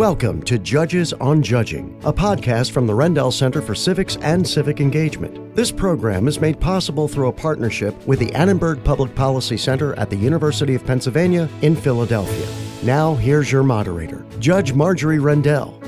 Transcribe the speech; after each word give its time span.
Welcome 0.00 0.40
to 0.44 0.58
Judges 0.58 1.12
on 1.12 1.42
Judging, 1.42 2.00
a 2.06 2.12
podcast 2.12 2.70
from 2.70 2.86
the 2.86 2.94
Rendell 2.94 3.30
Center 3.30 3.60
for 3.60 3.74
Civics 3.74 4.16
and 4.22 4.48
Civic 4.48 4.80
Engagement. 4.80 5.54
This 5.54 5.70
program 5.70 6.26
is 6.26 6.40
made 6.40 6.58
possible 6.58 7.06
through 7.06 7.28
a 7.28 7.32
partnership 7.32 7.94
with 8.06 8.18
the 8.18 8.32
Annenberg 8.34 8.82
Public 8.82 9.14
Policy 9.14 9.58
Center 9.58 9.94
at 9.98 10.08
the 10.08 10.16
University 10.16 10.74
of 10.74 10.86
Pennsylvania 10.86 11.50
in 11.60 11.76
Philadelphia. 11.76 12.48
Now, 12.82 13.14
here's 13.14 13.52
your 13.52 13.62
moderator, 13.62 14.24
Judge 14.38 14.72
Marjorie 14.72 15.18
Rendell. 15.18 15.78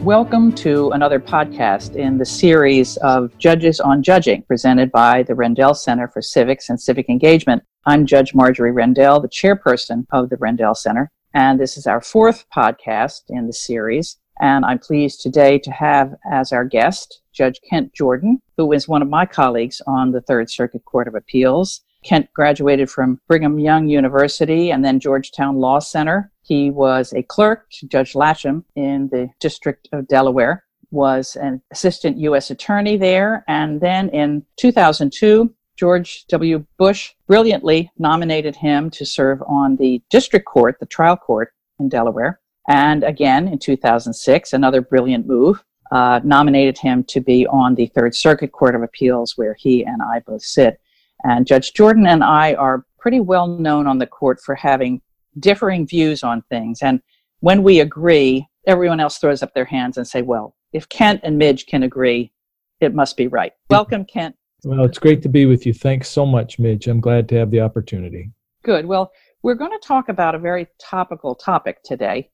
Welcome 0.00 0.52
to 0.56 0.90
another 0.90 1.20
podcast 1.20 1.94
in 1.94 2.18
the 2.18 2.26
series 2.26 2.96
of 2.96 3.30
Judges 3.38 3.78
on 3.78 4.02
Judging, 4.02 4.42
presented 4.48 4.90
by 4.90 5.22
the 5.22 5.36
Rendell 5.36 5.74
Center 5.74 6.08
for 6.08 6.22
Civics 6.22 6.70
and 6.70 6.80
Civic 6.80 7.08
Engagement. 7.08 7.62
I'm 7.86 8.04
Judge 8.04 8.34
Marjorie 8.34 8.72
Rendell, 8.72 9.20
the 9.20 9.28
chairperson 9.28 10.06
of 10.10 10.28
the 10.28 10.38
Rendell 10.38 10.74
Center. 10.74 11.12
And 11.34 11.60
this 11.60 11.76
is 11.76 11.86
our 11.86 12.00
fourth 12.00 12.44
podcast 12.54 13.22
in 13.28 13.46
the 13.46 13.52
series. 13.52 14.16
And 14.40 14.64
I'm 14.64 14.78
pleased 14.78 15.20
today 15.20 15.58
to 15.58 15.70
have 15.70 16.14
as 16.30 16.52
our 16.52 16.64
guest 16.64 17.20
Judge 17.32 17.60
Kent 17.68 17.92
Jordan, 17.92 18.40
who 18.56 18.72
is 18.72 18.88
one 18.88 19.02
of 19.02 19.08
my 19.08 19.26
colleagues 19.26 19.82
on 19.86 20.12
the 20.12 20.20
Third 20.20 20.50
Circuit 20.50 20.84
Court 20.84 21.08
of 21.08 21.14
Appeals. 21.14 21.82
Kent 22.04 22.32
graduated 22.32 22.90
from 22.90 23.20
Brigham 23.26 23.58
Young 23.58 23.88
University 23.88 24.70
and 24.70 24.84
then 24.84 25.00
Georgetown 25.00 25.56
Law 25.56 25.80
Center. 25.80 26.30
He 26.42 26.70
was 26.70 27.12
a 27.12 27.22
clerk 27.22 27.66
to 27.72 27.86
Judge 27.86 28.14
Latchum 28.14 28.64
in 28.76 29.08
the 29.08 29.28
District 29.40 29.88
of 29.92 30.06
Delaware, 30.06 30.64
was 30.90 31.36
an 31.36 31.60
assistant 31.70 32.16
U.S. 32.18 32.50
attorney 32.50 32.96
there, 32.96 33.44
and 33.48 33.80
then 33.80 34.08
in 34.10 34.44
2002 34.56 35.52
George 35.78 36.26
W. 36.26 36.66
Bush 36.76 37.12
brilliantly 37.28 37.90
nominated 37.98 38.56
him 38.56 38.90
to 38.90 39.06
serve 39.06 39.40
on 39.46 39.76
the 39.76 40.02
district 40.10 40.44
court, 40.44 40.76
the 40.80 40.86
trial 40.86 41.16
court 41.16 41.54
in 41.78 41.88
Delaware. 41.88 42.40
And 42.68 43.04
again, 43.04 43.46
in 43.48 43.58
2006, 43.58 44.52
another 44.52 44.80
brilliant 44.80 45.26
move, 45.26 45.62
uh, 45.92 46.20
nominated 46.24 46.76
him 46.76 47.04
to 47.04 47.20
be 47.20 47.46
on 47.46 47.76
the 47.76 47.86
Third 47.86 48.14
Circuit 48.14 48.52
Court 48.52 48.74
of 48.74 48.82
Appeals, 48.82 49.38
where 49.38 49.54
he 49.54 49.84
and 49.84 50.02
I 50.02 50.20
both 50.26 50.42
sit. 50.42 50.80
And 51.24 51.46
Judge 51.46 51.72
Jordan 51.72 52.06
and 52.06 52.22
I 52.24 52.54
are 52.54 52.84
pretty 52.98 53.20
well 53.20 53.46
known 53.46 53.86
on 53.86 53.98
the 53.98 54.06
court 54.06 54.40
for 54.40 54.54
having 54.54 55.00
differing 55.38 55.86
views 55.86 56.24
on 56.24 56.42
things. 56.50 56.82
And 56.82 57.00
when 57.40 57.62
we 57.62 57.80
agree, 57.80 58.46
everyone 58.66 59.00
else 59.00 59.18
throws 59.18 59.42
up 59.42 59.54
their 59.54 59.64
hands 59.64 59.96
and 59.96 60.06
say, 60.06 60.22
well, 60.22 60.56
if 60.72 60.88
Kent 60.88 61.20
and 61.22 61.38
Midge 61.38 61.66
can 61.66 61.84
agree, 61.84 62.32
it 62.80 62.94
must 62.94 63.16
be 63.16 63.28
right. 63.28 63.52
Welcome, 63.70 64.04
Kent. 64.04 64.34
Well, 64.64 64.84
it's 64.84 64.98
great 64.98 65.22
to 65.22 65.28
be 65.28 65.46
with 65.46 65.66
you. 65.66 65.72
Thanks 65.72 66.08
so 66.08 66.26
much, 66.26 66.58
Midge. 66.58 66.88
I'm 66.88 67.00
glad 67.00 67.28
to 67.28 67.36
have 67.36 67.50
the 67.50 67.60
opportunity. 67.60 68.30
Good. 68.64 68.86
Well, 68.86 69.12
we're 69.42 69.54
going 69.54 69.70
to 69.70 69.86
talk 69.86 70.08
about 70.08 70.34
a 70.34 70.38
very 70.38 70.66
topical 70.80 71.34
topic 71.34 71.82
today. 71.84 72.30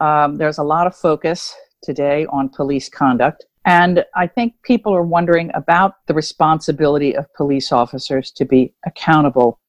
Um, 0.00 0.36
there's 0.36 0.58
a 0.58 0.62
lot 0.62 0.86
of 0.86 0.96
focus 0.96 1.54
today 1.82 2.26
on 2.26 2.48
police 2.48 2.88
conduct. 2.88 3.44
And 3.66 4.04
I 4.14 4.26
think 4.26 4.54
people 4.62 4.94
are 4.94 5.02
wondering 5.02 5.50
about 5.54 5.94
the 6.06 6.14
responsibility 6.14 7.16
of 7.16 7.32
police 7.34 7.72
officers 7.72 8.30
to 8.32 8.44
be 8.44 8.74
accountable 8.86 9.60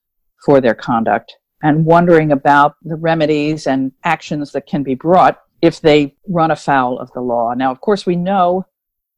for 0.45 0.61
their 0.61 0.75
conduct 0.75 1.35
and 1.63 1.85
wondering 1.85 2.31
about 2.31 2.75
the 2.83 2.95
remedies 2.95 3.67
and 3.67 3.91
actions 4.03 4.51
that 4.51 4.67
can 4.67 4.83
be 4.83 4.95
brought 4.95 5.41
if 5.61 5.81
they 5.81 6.15
run 6.29 6.51
afoul 6.51 6.99
of 6.99 7.11
the 7.13 7.21
law. 7.21 7.53
Now, 7.53 7.71
of 7.71 7.81
course, 7.81 8.05
we 8.05 8.15
know 8.15 8.65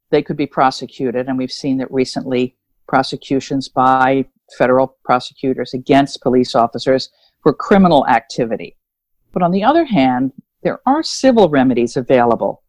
they 0.09 0.23
could 0.23 0.37
be 0.37 0.47
prosecuted, 0.47 1.27
and 1.27 1.37
we've 1.37 1.51
seen 1.51 1.77
that 1.77 1.91
recently 1.91 2.55
prosecutions 2.89 3.69
by 3.69 4.25
federal 4.57 4.97
prosecutors 5.05 5.73
against 5.75 6.23
police 6.23 6.55
officers 6.55 7.09
for 7.43 7.53
criminal 7.53 8.05
activity. 8.07 8.75
But 9.31 9.43
on 9.43 9.51
the 9.51 9.63
other 9.63 9.85
hand, 9.85 10.33
there 10.63 10.79
are 10.87 11.03
civil 11.03 11.49
remedies 11.49 11.95
available 11.95 12.63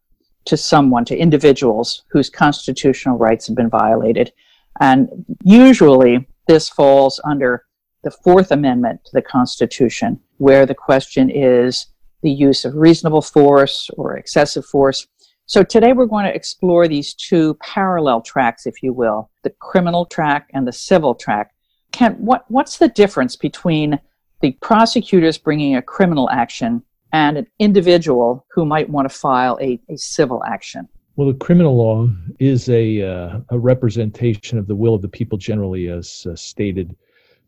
to 0.45 0.55
someone, 0.55 1.05
to 1.05 1.17
individuals 1.17 2.03
whose 2.11 2.29
constitutional 2.29 3.17
rights 3.17 3.47
have 3.47 3.55
been 3.55 3.69
violated. 3.69 4.31
And 4.79 5.09
usually 5.43 6.27
this 6.47 6.69
falls 6.69 7.19
under 7.25 7.65
the 8.03 8.11
Fourth 8.11 8.51
Amendment 8.51 9.01
to 9.05 9.11
the 9.13 9.21
Constitution, 9.21 10.19
where 10.37 10.65
the 10.65 10.75
question 10.75 11.29
is 11.29 11.87
the 12.21 12.31
use 12.31 12.63
of 12.63 12.75
reasonable 12.75 13.21
force 13.21 13.89
or 13.97 14.17
excessive 14.17 14.65
force 14.65 15.07
so 15.45 15.63
today 15.63 15.93
we're 15.93 16.05
going 16.05 16.25
to 16.25 16.33
explore 16.33 16.87
these 16.87 17.13
two 17.13 17.55
parallel 17.55 18.21
tracks, 18.21 18.65
if 18.65 18.81
you 18.81 18.93
will, 18.93 19.29
the 19.43 19.49
criminal 19.49 20.05
track 20.05 20.49
and 20.53 20.67
the 20.67 20.71
civil 20.71 21.13
track. 21.15 21.51
Kent, 21.91 22.19
what, 22.19 22.45
what's 22.49 22.77
the 22.77 22.87
difference 22.87 23.35
between 23.35 23.99
the 24.41 24.53
prosecutors 24.61 25.37
bringing 25.37 25.75
a 25.75 25.81
criminal 25.81 26.29
action 26.29 26.83
and 27.13 27.37
an 27.37 27.47
individual 27.59 28.45
who 28.51 28.65
might 28.65 28.89
want 28.89 29.09
to 29.09 29.15
file 29.15 29.57
a, 29.61 29.79
a 29.89 29.97
civil 29.97 30.43
action? 30.45 30.87
Well, 31.17 31.27
the 31.27 31.37
criminal 31.37 31.75
law 31.75 32.07
is 32.39 32.69
a, 32.69 33.01
uh, 33.01 33.39
a 33.49 33.59
representation 33.59 34.57
of 34.57 34.67
the 34.67 34.75
will 34.75 34.95
of 34.95 35.01
the 35.01 35.09
people 35.09 35.37
generally 35.37 35.89
as 35.89 36.25
uh, 36.29 36.35
stated 36.35 36.95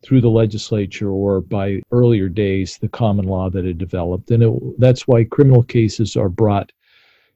through 0.01 0.19
the 0.19 0.29
legislature 0.29 1.09
or 1.09 1.39
by 1.39 1.81
earlier 1.91 2.27
days, 2.27 2.77
the 2.77 2.89
common 2.89 3.25
law 3.25 3.49
that 3.49 3.63
had 3.63 3.77
developed. 3.77 4.31
And 4.31 4.43
it, 4.43 4.79
that's 4.79 5.07
why 5.07 5.23
criminal 5.23 5.63
cases 5.63 6.17
are 6.17 6.27
brought 6.27 6.73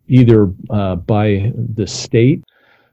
either 0.07 0.51
uh, 0.69 0.95
by 0.95 1.51
the 1.55 1.87
state 1.87 2.43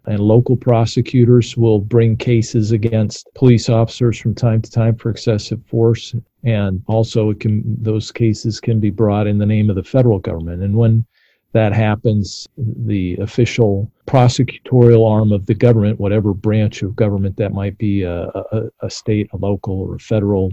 and 0.06 0.20
local 0.20 0.56
prosecutors 0.56 1.56
will 1.56 1.78
bring 1.78 2.16
cases 2.16 2.72
against 2.72 3.28
police 3.34 3.68
officers 3.68 4.18
from 4.18 4.34
time 4.34 4.60
to 4.60 4.70
time 4.70 4.94
for 4.96 5.10
excessive 5.10 5.64
force. 5.66 6.14
And 6.42 6.82
also 6.86 7.30
it 7.30 7.40
can 7.40 7.62
those 7.82 8.12
cases 8.12 8.60
can 8.60 8.80
be 8.80 8.90
brought 8.90 9.26
in 9.26 9.38
the 9.38 9.46
name 9.46 9.70
of 9.70 9.76
the 9.76 9.82
federal 9.82 10.18
government. 10.18 10.62
And 10.62 10.76
when 10.76 11.06
that 11.52 11.72
happens 11.72 12.46
the 12.58 13.16
official 13.16 13.90
prosecutorial 14.06 15.08
arm 15.08 15.32
of 15.32 15.46
the 15.46 15.54
government 15.54 16.00
whatever 16.00 16.34
branch 16.34 16.82
of 16.82 16.96
government 16.96 17.36
that 17.36 17.52
might 17.52 17.78
be 17.78 18.02
a, 18.02 18.24
a, 18.24 18.68
a 18.80 18.90
state 18.90 19.30
a 19.32 19.36
local 19.36 19.80
or 19.80 19.94
a 19.94 19.98
federal 20.00 20.52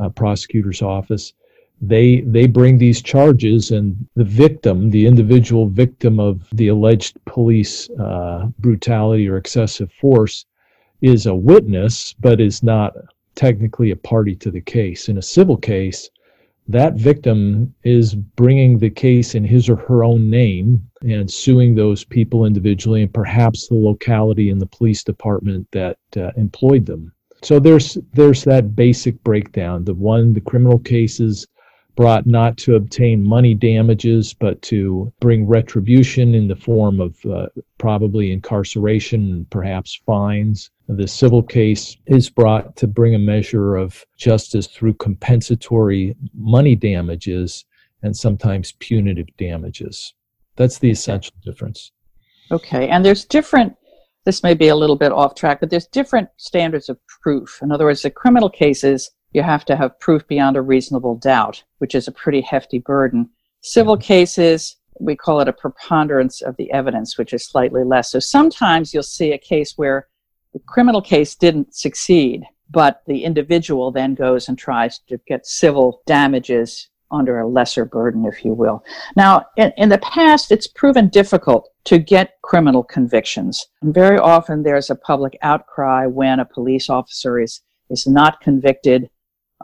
uh, 0.00 0.08
prosecutor's 0.08 0.82
office 0.82 1.32
they 1.80 2.20
they 2.20 2.46
bring 2.46 2.76
these 2.76 3.00
charges 3.00 3.70
and 3.70 3.96
the 4.14 4.24
victim 4.24 4.90
the 4.90 5.06
individual 5.06 5.66
victim 5.66 6.20
of 6.20 6.46
the 6.52 6.68
alleged 6.68 7.16
police 7.24 7.88
uh, 7.98 8.46
brutality 8.58 9.26
or 9.28 9.36
excessive 9.36 9.90
force 9.92 10.44
is 11.00 11.26
a 11.26 11.34
witness 11.34 12.14
but 12.20 12.40
is 12.40 12.62
not 12.62 12.94
technically 13.34 13.90
a 13.90 13.96
party 13.96 14.34
to 14.36 14.50
the 14.50 14.60
case. 14.60 15.08
In 15.08 15.16
a 15.16 15.22
civil 15.22 15.56
case 15.56 16.10
that 16.68 16.94
victim 16.94 17.74
is 17.82 18.14
bringing 18.14 18.78
the 18.78 18.90
case 18.90 19.34
in 19.34 19.42
his 19.42 19.68
or 19.68 19.74
her 19.74 20.04
own 20.04 20.30
name 20.30 20.88
and 21.02 21.28
suing 21.28 21.74
those 21.74 22.04
people 22.04 22.44
individually 22.44 23.02
and 23.02 23.12
perhaps 23.12 23.66
the 23.66 23.74
locality 23.74 24.50
and 24.50 24.60
the 24.60 24.66
police 24.66 25.02
department 25.02 25.66
that 25.72 25.98
uh, 26.16 26.30
employed 26.36 26.86
them. 26.86 27.12
So 27.42 27.58
there's 27.58 27.96
there's 28.12 28.44
that 28.44 28.76
basic 28.76 29.22
breakdown. 29.24 29.84
The 29.84 29.94
one 29.94 30.34
the 30.34 30.40
criminal 30.42 30.78
cases 30.78 31.46
brought 32.00 32.24
not 32.24 32.56
to 32.56 32.76
obtain 32.76 33.22
money 33.22 33.52
damages, 33.52 34.32
but 34.32 34.62
to 34.62 35.12
bring 35.20 35.46
retribution 35.46 36.34
in 36.34 36.48
the 36.48 36.56
form 36.56 36.98
of 36.98 37.22
uh, 37.26 37.46
probably 37.76 38.32
incarceration 38.32 39.46
perhaps 39.50 40.00
fines. 40.06 40.70
The 40.88 41.06
civil 41.06 41.42
case 41.42 41.98
is 42.06 42.30
brought 42.30 42.74
to 42.76 42.86
bring 42.86 43.14
a 43.14 43.18
measure 43.18 43.76
of 43.76 44.02
justice 44.16 44.66
through 44.66 44.94
compensatory 44.94 46.16
money 46.32 46.74
damages 46.74 47.66
and 48.02 48.16
sometimes 48.16 48.72
punitive 48.78 49.28
damages. 49.36 50.14
That's 50.56 50.78
the 50.78 50.88
essential 50.88 51.34
difference. 51.44 51.92
Okay, 52.50 52.88
and 52.88 53.04
there's 53.04 53.26
different 53.26 53.76
this 54.24 54.42
may 54.42 54.54
be 54.54 54.68
a 54.68 54.76
little 54.76 54.96
bit 54.96 55.12
off 55.12 55.34
track, 55.34 55.60
but 55.60 55.68
there's 55.68 55.86
different 55.86 56.28
standards 56.38 56.88
of 56.88 56.98
proof. 57.22 57.58
In 57.62 57.70
other 57.70 57.84
words, 57.84 58.02
the 58.02 58.10
criminal 58.10 58.48
cases 58.48 59.10
you 59.32 59.42
have 59.42 59.64
to 59.66 59.76
have 59.76 59.98
proof 60.00 60.26
beyond 60.26 60.56
a 60.56 60.62
reasonable 60.62 61.16
doubt, 61.16 61.62
which 61.78 61.94
is 61.94 62.08
a 62.08 62.12
pretty 62.12 62.40
hefty 62.40 62.78
burden. 62.78 63.30
Civil 63.60 63.96
mm-hmm. 63.96 64.02
cases, 64.02 64.76
we 64.98 65.16
call 65.16 65.40
it 65.40 65.48
a 65.48 65.52
preponderance 65.52 66.42
of 66.42 66.56
the 66.56 66.70
evidence, 66.72 67.16
which 67.16 67.32
is 67.32 67.46
slightly 67.46 67.84
less. 67.84 68.10
So 68.10 68.18
sometimes 68.18 68.92
you'll 68.92 69.02
see 69.02 69.32
a 69.32 69.38
case 69.38 69.74
where 69.76 70.08
the 70.52 70.60
criminal 70.66 71.00
case 71.00 71.34
didn't 71.34 71.74
succeed, 71.74 72.42
but 72.70 73.02
the 73.06 73.24
individual 73.24 73.90
then 73.90 74.14
goes 74.14 74.48
and 74.48 74.58
tries 74.58 74.98
to 75.08 75.20
get 75.26 75.46
civil 75.46 76.02
damages 76.06 76.88
under 77.12 77.40
a 77.40 77.48
lesser 77.48 77.84
burden, 77.84 78.24
if 78.24 78.44
you 78.44 78.52
will. 78.52 78.84
Now, 79.16 79.46
in, 79.56 79.72
in, 79.76 79.88
the 79.88 79.98
past, 79.98 80.52
it's 80.52 80.68
proven 80.68 81.08
difficult 81.08 81.68
to 81.84 81.98
get 81.98 82.34
criminal 82.42 82.84
convictions. 82.84 83.66
And 83.82 83.92
very 83.92 84.18
often 84.18 84.62
there's 84.62 84.90
a 84.90 84.94
public 84.94 85.36
outcry 85.42 86.06
when 86.06 86.38
a 86.38 86.44
police 86.44 86.88
officer 86.88 87.40
is, 87.40 87.62
is 87.90 88.06
not 88.06 88.40
convicted 88.40 89.10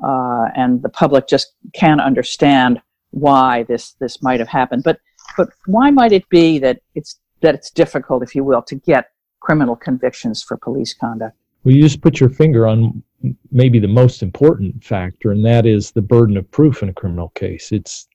uh, 0.02 0.46
and 0.54 0.82
the 0.82 0.88
public 0.88 1.26
just 1.26 1.54
can't 1.74 2.00
understand 2.00 2.80
why 3.10 3.62
this 3.64 3.92
this 3.94 4.22
might 4.22 4.40
have 4.40 4.48
happened. 4.48 4.82
But 4.84 5.00
but 5.36 5.48
why 5.66 5.90
might 5.90 6.12
it 6.12 6.28
be 6.28 6.58
that 6.58 6.80
it's 6.94 7.18
that 7.40 7.54
it's 7.54 7.70
difficult, 7.70 8.22
if 8.22 8.34
you 8.34 8.44
will, 8.44 8.62
to 8.62 8.74
get 8.74 9.10
criminal 9.40 9.76
convictions 9.76 10.42
for 10.42 10.56
police 10.56 10.94
conduct? 10.94 11.36
Well, 11.64 11.74
you 11.74 11.82
just 11.82 12.00
put 12.00 12.20
your 12.20 12.30
finger 12.30 12.66
on 12.66 13.02
maybe 13.50 13.78
the 13.78 13.88
most 13.88 14.22
important 14.22 14.84
factor, 14.84 15.32
and 15.32 15.44
that 15.44 15.66
is 15.66 15.90
the 15.90 16.02
burden 16.02 16.36
of 16.36 16.50
proof 16.50 16.82
in 16.82 16.88
a 16.88 16.92
criminal 16.92 17.30
case. 17.30 17.72
It's 17.72 18.06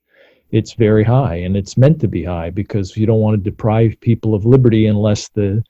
it's 0.51 0.73
very 0.73 1.03
high 1.03 1.35
and 1.35 1.55
it's 1.55 1.77
meant 1.77 1.99
to 2.01 2.07
be 2.07 2.23
high 2.25 2.49
because 2.49 2.97
you 2.97 3.05
don't 3.05 3.21
want 3.21 3.41
to 3.41 3.49
deprive 3.49 3.99
people 4.01 4.35
of 4.35 4.45
liberty 4.45 4.85
unless 4.87 5.29
the 5.29 5.63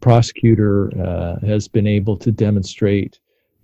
prosecutor 0.00 0.92
uh, 1.02 1.46
has 1.46 1.66
been 1.66 1.86
able 1.86 2.16
to 2.16 2.30
demonstrate 2.30 3.18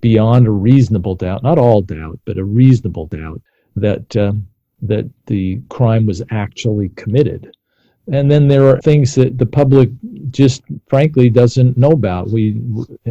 beyond 0.05 0.47
a 0.47 0.51
reasonable 0.51 1.15
doubt, 1.15 1.43
not 1.43 1.59
all 1.59 1.81
doubt, 1.81 2.21
but 2.27 2.37
a 2.37 2.45
reasonable 2.45 3.07
doubt 3.07 3.41
that 3.75 4.15
um, 4.19 4.47
that 4.83 5.09
the 5.25 5.59
crime 5.71 6.05
was 6.05 6.23
actually 6.29 6.91
committed. 6.91 7.57
And 8.13 8.31
then 8.31 8.47
there 8.47 8.69
are 8.69 8.79
things 8.83 9.15
that 9.15 9.39
the 9.39 9.47
public 9.47 9.89
just 10.31 10.61
frankly 10.89 11.31
doesn't 11.31 11.79
know 11.79 11.93
about. 11.93 12.29
We 12.29 12.61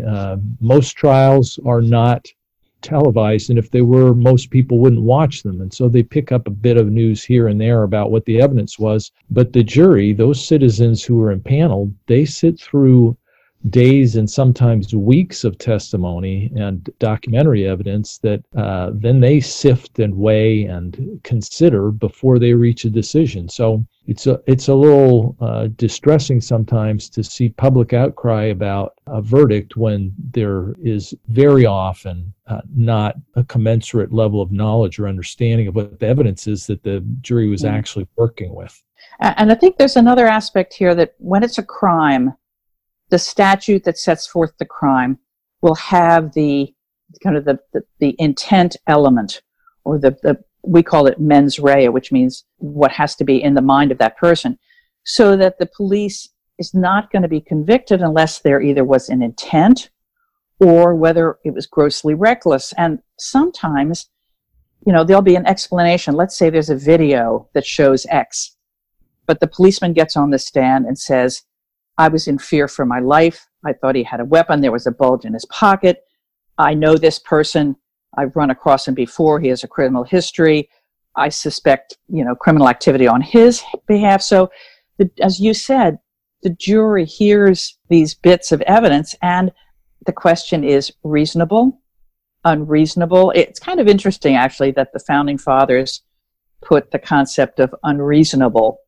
uh, 0.08 0.38
most 0.62 0.92
trials 0.92 1.60
are 1.66 1.82
not 1.82 2.28
televised, 2.84 3.50
and 3.50 3.58
if 3.58 3.72
they 3.72 3.82
were, 3.82 4.14
most 4.14 4.52
people 4.52 4.78
wouldn't 4.78 5.02
watch 5.02 5.42
them. 5.42 5.62
And 5.62 5.74
so 5.74 5.90
they 5.90 6.04
pick 6.04 6.32
up 6.32 6.46
a 6.46 6.60
bit 6.68 6.78
of 6.78 6.92
news 6.92 7.24
here 7.24 7.48
and 7.48 7.60
there 7.60 7.82
about 7.82 8.12
what 8.12 8.26
the 8.26 8.40
evidence 8.40 8.78
was. 8.78 9.12
But 9.32 9.52
the 9.52 9.64
jury, 9.64 10.14
those 10.14 10.48
citizens 10.48 11.04
who 11.04 11.20
are 11.24 11.32
impaneled, 11.32 11.92
they 12.06 12.24
sit 12.24 12.60
through 12.60 13.18
days 13.70 14.18
and 14.18 14.30
sometimes 14.30 14.94
weeks 14.94 15.44
of 15.44 15.58
testimony 15.58 16.52
and 16.56 16.90
documentary 17.00 17.68
evidence 17.68 18.18
that 18.18 18.44
uh, 18.58 18.92
then 18.94 19.20
they 19.20 19.40
sift 19.40 20.00
and 20.00 20.14
weigh 20.16 20.66
and 20.66 21.20
consider 21.24 21.92
before 21.92 22.40
they 22.40 22.54
reach 22.54 22.84
a 22.84 22.90
decision. 22.90 23.48
So 23.48 23.86
it's 24.06 24.28
a 24.28 24.42
it's 24.48 24.68
a 24.68 24.74
little 24.74 25.38
uh, 25.40 25.68
distressing 25.78 26.42
sometimes 26.42 27.10
to 27.12 27.24
see 27.24 27.50
public 27.50 27.94
outcry 27.94 28.46
about 28.46 28.96
a 29.08 29.22
verdict 29.22 29.78
when 29.78 30.14
there 30.32 30.76
is 30.84 31.14
very 31.30 31.66
often 31.66 32.34
uh, 32.48 32.62
not 32.76 33.16
a 33.36 33.46
commensurate 33.46 34.12
level 34.12 34.42
of 34.42 34.52
knowledge 34.52 35.00
or 35.00 35.08
understanding 35.08 35.68
of 35.68 35.76
what 35.76 36.00
the 36.00 36.08
evidence 36.08 36.48
is 36.48 36.68
that 36.68 36.84
the 36.84 37.00
jury 37.22 37.48
was 37.48 37.64
mm 37.64 37.74
actually 37.74 38.08
working 38.18 38.54
with. 38.54 38.84
And 39.20 39.52
I 39.52 39.56
think 39.56 39.78
there's 39.78 39.96
another 39.96 40.28
aspect 40.28 40.74
here 40.74 40.94
that 40.96 41.16
when 41.18 41.44
it's 41.44 41.58
a 41.58 41.64
crime, 41.64 42.34
the 43.14 43.20
statute 43.20 43.84
that 43.84 44.00
sets 44.00 44.26
forth 44.26 44.54
the 44.58 44.66
crime 44.66 45.20
will 45.62 45.76
have 45.76 46.34
the 46.34 46.74
kind 47.24 47.38
of 47.38 47.46
the, 47.46 47.60
the, 47.72 47.84
the 48.00 48.16
intent 48.18 48.76
element 48.88 49.44
or 49.84 50.00
the, 50.00 50.18
the 50.24 50.36
we 50.64 50.82
call 50.82 51.06
it 51.06 51.20
mens 51.20 51.60
rea, 51.60 51.90
which 51.90 52.12
means 52.12 52.44
what 52.58 52.92
has 52.92 53.16
to 53.18 53.24
be 53.24 53.44
in 53.44 53.54
the 53.54 53.62
mind 53.62 53.92
of 53.92 54.00
that 54.00 54.18
person, 54.18 54.58
so 55.04 55.38
that 55.38 55.60
the 55.60 55.70
police 55.78 56.28
is 56.58 56.74
not 56.74 57.12
going 57.12 57.22
to 57.22 57.28
be 57.28 57.40
convicted 57.40 58.02
unless 58.02 58.40
there 58.40 58.60
either 58.60 58.84
was 58.84 59.10
an 59.10 59.22
intent 59.22 59.92
or 60.60 60.96
whether 60.96 61.38
it 61.46 61.54
was 61.54 61.68
grossly 61.68 62.16
reckless. 62.16 62.74
And 62.80 62.98
sometimes, 63.20 64.10
you 64.88 64.92
know, 64.92 65.04
there'll 65.04 65.22
be 65.22 65.36
an 65.36 65.46
explanation. 65.46 66.16
Let's 66.16 66.36
say 66.36 66.50
there's 66.50 66.72
a 66.72 66.76
video 66.76 67.48
that 67.54 67.64
shows 67.64 68.08
X, 68.10 68.56
but 69.28 69.40
the 69.40 69.46
policeman 69.46 69.94
gets 69.94 70.18
on 70.18 70.32
the 70.32 70.40
stand 70.40 70.88
and 70.88 70.98
says, 70.98 71.44
I 71.98 72.08
was 72.08 72.28
in 72.28 72.38
fear 72.38 72.68
for 72.68 72.86
my 72.86 73.00
life. 73.00 73.48
I 73.66 73.74
thought 73.74 73.96
he 73.96 74.04
had 74.04 74.20
a 74.20 74.26
weapon. 74.26 74.62
There 74.62 74.72
was 74.72 74.88
a 74.88 74.92
bulge 74.92 75.26
in 75.26 75.34
his 75.34 75.46
pocket. 75.46 76.04
I 76.58 76.74
know 76.74 76.96
this 76.96 77.20
person. 77.20 77.76
I've 78.18 78.36
run 78.36 78.52
across 78.52 78.88
him 78.88 78.94
before. 78.94 79.40
He 79.40 79.48
has 79.48 79.64
a 79.64 79.68
criminal 79.68 80.04
history. 80.04 80.70
I 81.16 81.30
suspect, 81.30 81.98
you 82.08 82.24
know, 82.24 82.36
criminal 82.36 82.70
activity 82.70 83.08
on 83.08 83.22
his 83.22 83.64
behalf. 83.88 84.22
So, 84.22 84.50
the, 84.98 85.10
as 85.22 85.40
you 85.40 85.54
said, 85.54 85.98
the 86.44 86.52
jury 86.52 87.06
hears 87.06 87.78
these 87.90 88.14
bits 88.14 88.52
of 88.52 88.62
evidence 88.62 89.16
and 89.22 89.52
the 90.06 90.12
question 90.12 90.64
is 90.64 90.92
reasonable, 91.04 91.82
unreasonable. 92.44 93.32
It's 93.32 93.60
kind 93.60 93.80
of 93.80 93.88
interesting, 93.88 94.36
actually, 94.36 94.72
that 94.72 94.92
the 94.94 95.00
founding 95.00 95.38
fathers 95.38 96.02
put 96.62 96.92
the 96.92 97.00
concept 97.00 97.60
of 97.60 97.74
unreasonable 97.84 98.80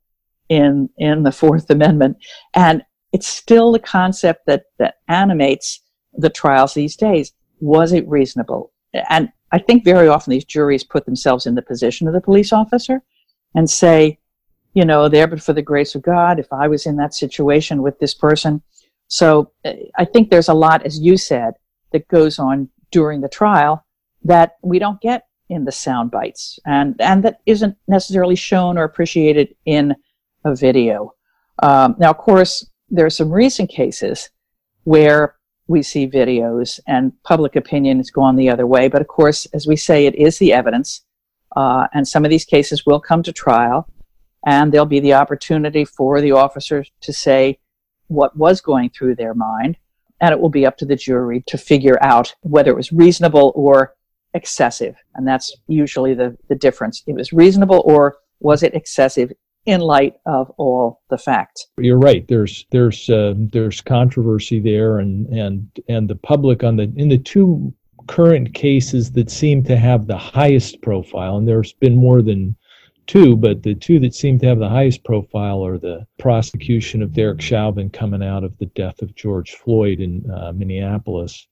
in 0.49 0.89
in 0.97 1.23
the 1.23 1.31
Fourth 1.31 1.69
Amendment, 1.69 2.17
and 2.53 2.83
it's 3.15 3.29
still 3.29 3.71
the 3.71 3.79
concept 3.79 4.45
that, 4.45 4.63
that 4.77 4.95
animates 5.07 5.79
the 6.17 6.29
trials 6.29 6.73
these 6.73 6.97
days. 6.97 7.31
Was 7.61 7.93
it 7.93 8.05
reasonable? 8.09 8.73
And 9.09 9.29
I 9.53 9.59
think 9.59 9.85
very 9.85 10.09
often 10.09 10.31
these 10.31 10.43
juries 10.43 10.83
put 10.83 11.05
themselves 11.05 11.45
in 11.45 11.55
the 11.55 11.61
position 11.61 12.09
of 12.09 12.13
the 12.13 12.19
police 12.19 12.51
officer 12.51 13.01
and 13.55 13.69
say, 13.69 14.19
you 14.73 14.83
know, 14.83 15.07
there 15.07 15.27
but 15.27 15.41
for 15.41 15.53
the 15.53 15.61
grace 15.61 15.95
of 15.95 16.01
God, 16.01 16.39
if 16.39 16.51
I 16.51 16.67
was 16.67 16.85
in 16.85 16.97
that 16.97 17.13
situation 17.13 17.81
with 17.81 17.97
this 17.99 18.13
person. 18.13 18.61
So 19.07 19.53
I 19.97 20.03
think 20.03 20.29
there's 20.29 20.49
a 20.49 20.53
lot, 20.53 20.85
as 20.85 20.99
you 20.99 21.15
said, 21.15 21.53
that 21.93 22.09
goes 22.09 22.37
on 22.37 22.67
during 22.91 23.21
the 23.21 23.29
trial 23.29 23.85
that 24.25 24.57
we 24.61 24.77
don't 24.77 24.99
get 24.99 25.23
in 25.47 25.63
the 25.63 25.71
sound 25.71 26.11
bites 26.11 26.59
and, 26.65 26.99
and 26.99 27.23
that 27.23 27.39
isn't 27.45 27.77
necessarily 27.87 28.35
shown 28.35 28.77
or 28.77 28.83
appreciated 28.83 29.55
in 29.65 29.95
a 30.43 30.53
video. 30.53 31.13
Um, 31.63 31.95
now, 31.97 32.09
of 32.09 32.17
course, 32.17 32.69
there 32.89 33.05
are 33.05 33.11
some 33.11 33.31
recent 33.31 33.69
cases 33.69 34.29
where 34.83 35.35
we 35.67 35.81
see 35.81 36.07
videos 36.07 36.79
and 36.87 37.11
public 37.23 37.55
opinion 37.55 37.97
has 37.97 38.11
gone 38.11 38.35
the 38.35 38.49
other 38.49 38.67
way. 38.67 38.87
But 38.87 39.01
of 39.01 39.07
course, 39.07 39.45
as 39.47 39.65
we 39.65 39.75
say, 39.75 40.05
it 40.05 40.15
is 40.15 40.37
the 40.37 40.53
evidence. 40.53 41.03
Uh, 41.55 41.87
and 41.93 42.07
some 42.07 42.23
of 42.25 42.29
these 42.29 42.45
cases 42.45 42.85
will 42.85 42.99
come 42.99 43.23
to 43.23 43.31
trial, 43.31 43.89
and 44.45 44.71
there'll 44.71 44.85
be 44.85 44.99
the 44.99 45.13
opportunity 45.13 45.85
for 45.85 46.21
the 46.21 46.33
officer 46.33 46.83
to 47.01 47.13
say 47.13 47.59
what 48.07 48.37
was 48.37 48.61
going 48.61 48.89
through 48.89 49.15
their 49.15 49.33
mind. 49.33 49.77
And 50.21 50.31
it 50.31 50.39
will 50.39 50.49
be 50.49 50.65
up 50.65 50.77
to 50.77 50.85
the 50.85 50.95
jury 50.95 51.43
to 51.47 51.57
figure 51.57 51.97
out 52.01 52.33
whether 52.41 52.71
it 52.71 52.77
was 52.77 52.91
reasonable 52.91 53.51
or 53.55 53.95
excessive. 54.33 54.95
And 55.15 55.27
that's 55.27 55.55
usually 55.67 56.13
the, 56.13 56.37
the 56.47 56.55
difference. 56.55 57.03
It 57.07 57.13
was 57.13 57.33
reasonable 57.33 57.81
or 57.85 58.17
was 58.39 58.63
it 58.63 58.75
excessive 58.75 59.31
in 59.65 59.81
light 59.81 60.15
of 60.25 60.51
all 60.57 61.01
the 61.09 61.17
facts. 61.17 61.67
You're 61.77 61.97
right. 61.97 62.27
There's 62.27 62.65
there's 62.71 63.09
uh, 63.09 63.33
there's 63.37 63.81
controversy 63.81 64.59
there, 64.59 64.99
and 64.99 65.27
and 65.27 65.67
and 65.89 66.09
the 66.09 66.15
public 66.15 66.63
on 66.63 66.75
the 66.75 66.91
in 66.95 67.09
the 67.09 67.17
two 67.17 67.73
current 68.07 68.53
cases 68.53 69.11
that 69.13 69.31
seem 69.31 69.63
to 69.63 69.77
have 69.77 70.07
the 70.07 70.17
highest 70.17 70.81
profile, 70.81 71.37
and 71.37 71.47
there's 71.47 71.73
been 71.73 71.95
more 71.95 72.21
than 72.21 72.55
two, 73.07 73.35
but 73.35 73.63
the 73.63 73.75
two 73.75 73.99
that 73.99 74.15
seem 74.15 74.39
to 74.39 74.47
have 74.47 74.59
the 74.59 74.69
highest 74.69 75.03
profile 75.03 75.65
are 75.65 75.77
the 75.77 76.05
prosecution 76.17 77.01
of 77.01 77.13
Derek 77.13 77.41
Chauvin 77.41 77.89
coming 77.89 78.23
out 78.23 78.43
of 78.43 78.57
the 78.57 78.65
death 78.67 79.01
of 79.01 79.15
George 79.15 79.51
Floyd 79.51 79.99
in 79.99 80.29
uh, 80.31 80.51
Minneapolis 80.53 81.47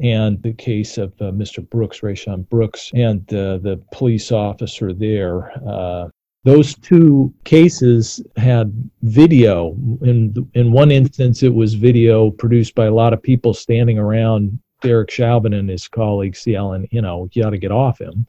and 0.00 0.40
the 0.42 0.52
case 0.52 0.96
of 0.96 1.12
uh, 1.20 1.32
Mr. 1.32 1.68
Brooks, 1.68 2.00
Rayshard 2.00 2.48
Brooks, 2.48 2.90
and 2.94 3.22
uh, 3.34 3.58
the 3.58 3.82
police 3.92 4.30
officer 4.30 4.92
there, 4.92 5.50
uh, 5.66 6.08
those 6.44 6.74
two 6.76 7.32
cases 7.44 8.22
had 8.36 8.72
video. 9.02 9.72
In 10.02 10.48
in 10.54 10.72
one 10.72 10.90
instance, 10.90 11.42
it 11.42 11.54
was 11.54 11.74
video 11.74 12.30
produced 12.30 12.74
by 12.74 12.86
a 12.86 12.94
lot 12.94 13.12
of 13.12 13.22
people 13.22 13.54
standing 13.54 13.98
around 13.98 14.58
Derek 14.80 15.10
Chauvin 15.10 15.54
and 15.54 15.68
his 15.68 15.88
colleagues 15.88 16.46
yelling, 16.46 16.88
"You 16.90 17.02
know, 17.02 17.28
you 17.32 17.42
got 17.42 17.50
to 17.50 17.58
get 17.58 17.72
off 17.72 18.00
him." 18.00 18.26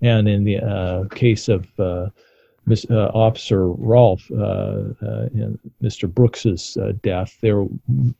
And 0.00 0.28
in 0.28 0.44
the 0.44 0.58
uh, 0.58 1.04
case 1.08 1.48
of 1.48 1.68
uh, 1.80 2.10
Miss, 2.66 2.86
uh, 2.90 3.10
Officer 3.14 3.68
Rolfe, 3.68 4.30
uh, 4.30 4.94
uh, 5.02 5.28
Mr. 5.82 6.08
Brooks's 6.12 6.76
uh, 6.76 6.92
death, 7.02 7.36
there 7.40 7.66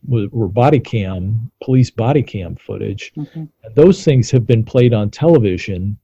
were 0.09 0.49
body 0.49 0.81
cam, 0.81 1.51
police 1.63 1.91
body 1.91 2.23
cam 2.23 2.57
footage. 2.57 3.13
Mm-hmm. 3.17 3.45
Those 3.75 4.03
things 4.03 4.31
have 4.33 4.47
been 4.47 4.65
played 4.65 4.93
on 4.93 5.11
television 5.11 5.97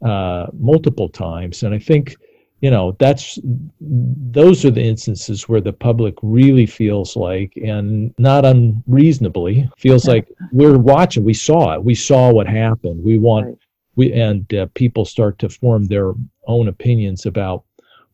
multiple 0.00 1.08
times, 1.08 1.62
and 1.62 1.72
I 1.72 1.78
think 1.78 2.16
you 2.62 2.70
know 2.70 2.96
that's 2.98 3.38
those 3.80 4.64
are 4.64 4.70
the 4.70 4.82
instances 4.82 5.48
where 5.48 5.60
the 5.60 5.72
public 5.72 6.14
really 6.22 6.64
feels 6.64 7.16
like 7.16 7.52
and 7.56 8.14
not 8.18 8.44
unreasonably 8.44 9.68
feels 9.76 10.06
like 10.06 10.28
we're 10.52 10.78
watching 10.78 11.24
we 11.24 11.34
saw 11.34 11.74
it 11.74 11.82
we 11.84 11.94
saw 11.94 12.32
what 12.32 12.46
happened. 12.46 13.02
We 13.02 13.18
want 13.18 13.46
right. 13.46 13.58
we 13.96 14.12
and 14.12 14.52
uh, 14.54 14.66
people 14.74 15.04
start 15.04 15.38
to 15.40 15.48
form 15.48 15.86
their 15.86 16.12
own 16.46 16.68
opinions 16.68 17.26
about 17.26 17.64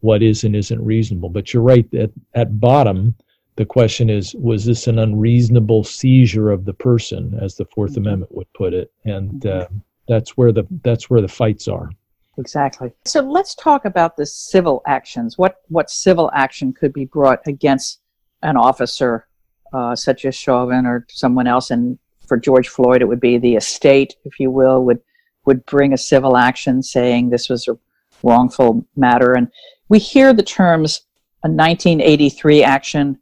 what 0.01 0.23
is 0.23 0.45
and 0.45 0.55
isn't 0.55 0.85
reasonable. 0.85 1.29
But 1.29 1.53
you're 1.53 1.63
right 1.63 1.93
at 1.95 2.11
at 2.35 2.61
bottom 2.61 3.15
the 3.57 3.67
question 3.67 4.09
is 4.09 4.35
was 4.35 4.65
this 4.65 4.87
an 4.87 4.99
unreasonable 4.99 5.85
seizure 5.85 6.51
of 6.51 6.65
the 6.65 6.75
person 6.75 7.37
as 7.41 7.57
the 7.57 7.65
4th 7.67 7.91
mm-hmm. 7.91 7.99
amendment 7.99 8.35
would 8.35 8.53
put 8.55 8.73
it? 8.73 8.93
And 9.05 9.45
uh, 9.45 9.67
that's 10.07 10.37
where 10.37 10.53
the 10.53 10.67
that's 10.83 11.11
where 11.11 11.21
the 11.21 11.29
fights 11.29 11.69
are 11.69 11.91
Exactly. 12.39 12.93
So 13.05 13.21
let's 13.21 13.55
talk 13.57 13.85
about 13.85 14.17
the 14.17 14.25
civil 14.25 14.83
actions. 14.87 15.37
What 15.37 15.57
what 15.69 15.91
civil 15.91 16.31
action 16.33 16.73
could 16.73 16.93
be 16.93 17.05
brought 17.05 17.41
against 17.47 18.01
an 18.43 18.57
officer, 18.57 19.27
uh, 19.73 19.97
such 19.97 20.25
as 20.25 20.37
Chauvin 20.37 20.87
or 20.87 21.05
someone 21.11 21.49
else? 21.49 21.71
And 21.73 21.99
for 22.29 22.37
George 22.37 22.69
Floyd, 22.69 23.03
it 23.03 23.07
would 23.07 23.21
be 23.21 23.39
the 23.39 23.57
estate, 23.57 24.15
if 24.25 24.39
you 24.39 24.53
will, 24.53 24.85
would 24.85 25.01
would 25.47 25.67
bring 25.67 25.93
a 25.93 25.99
civil 25.99 26.37
action 26.37 26.83
saying 26.83 27.31
this 27.31 27.49
was 27.49 27.67
a 27.67 27.77
wrongful 28.23 28.87
matter. 28.95 29.33
And 29.33 29.49
we 29.89 29.99
hear 29.99 30.33
the 30.33 30.43
terms 30.43 31.03
a 31.43 31.49
1983 31.49 32.63
action 32.63 33.19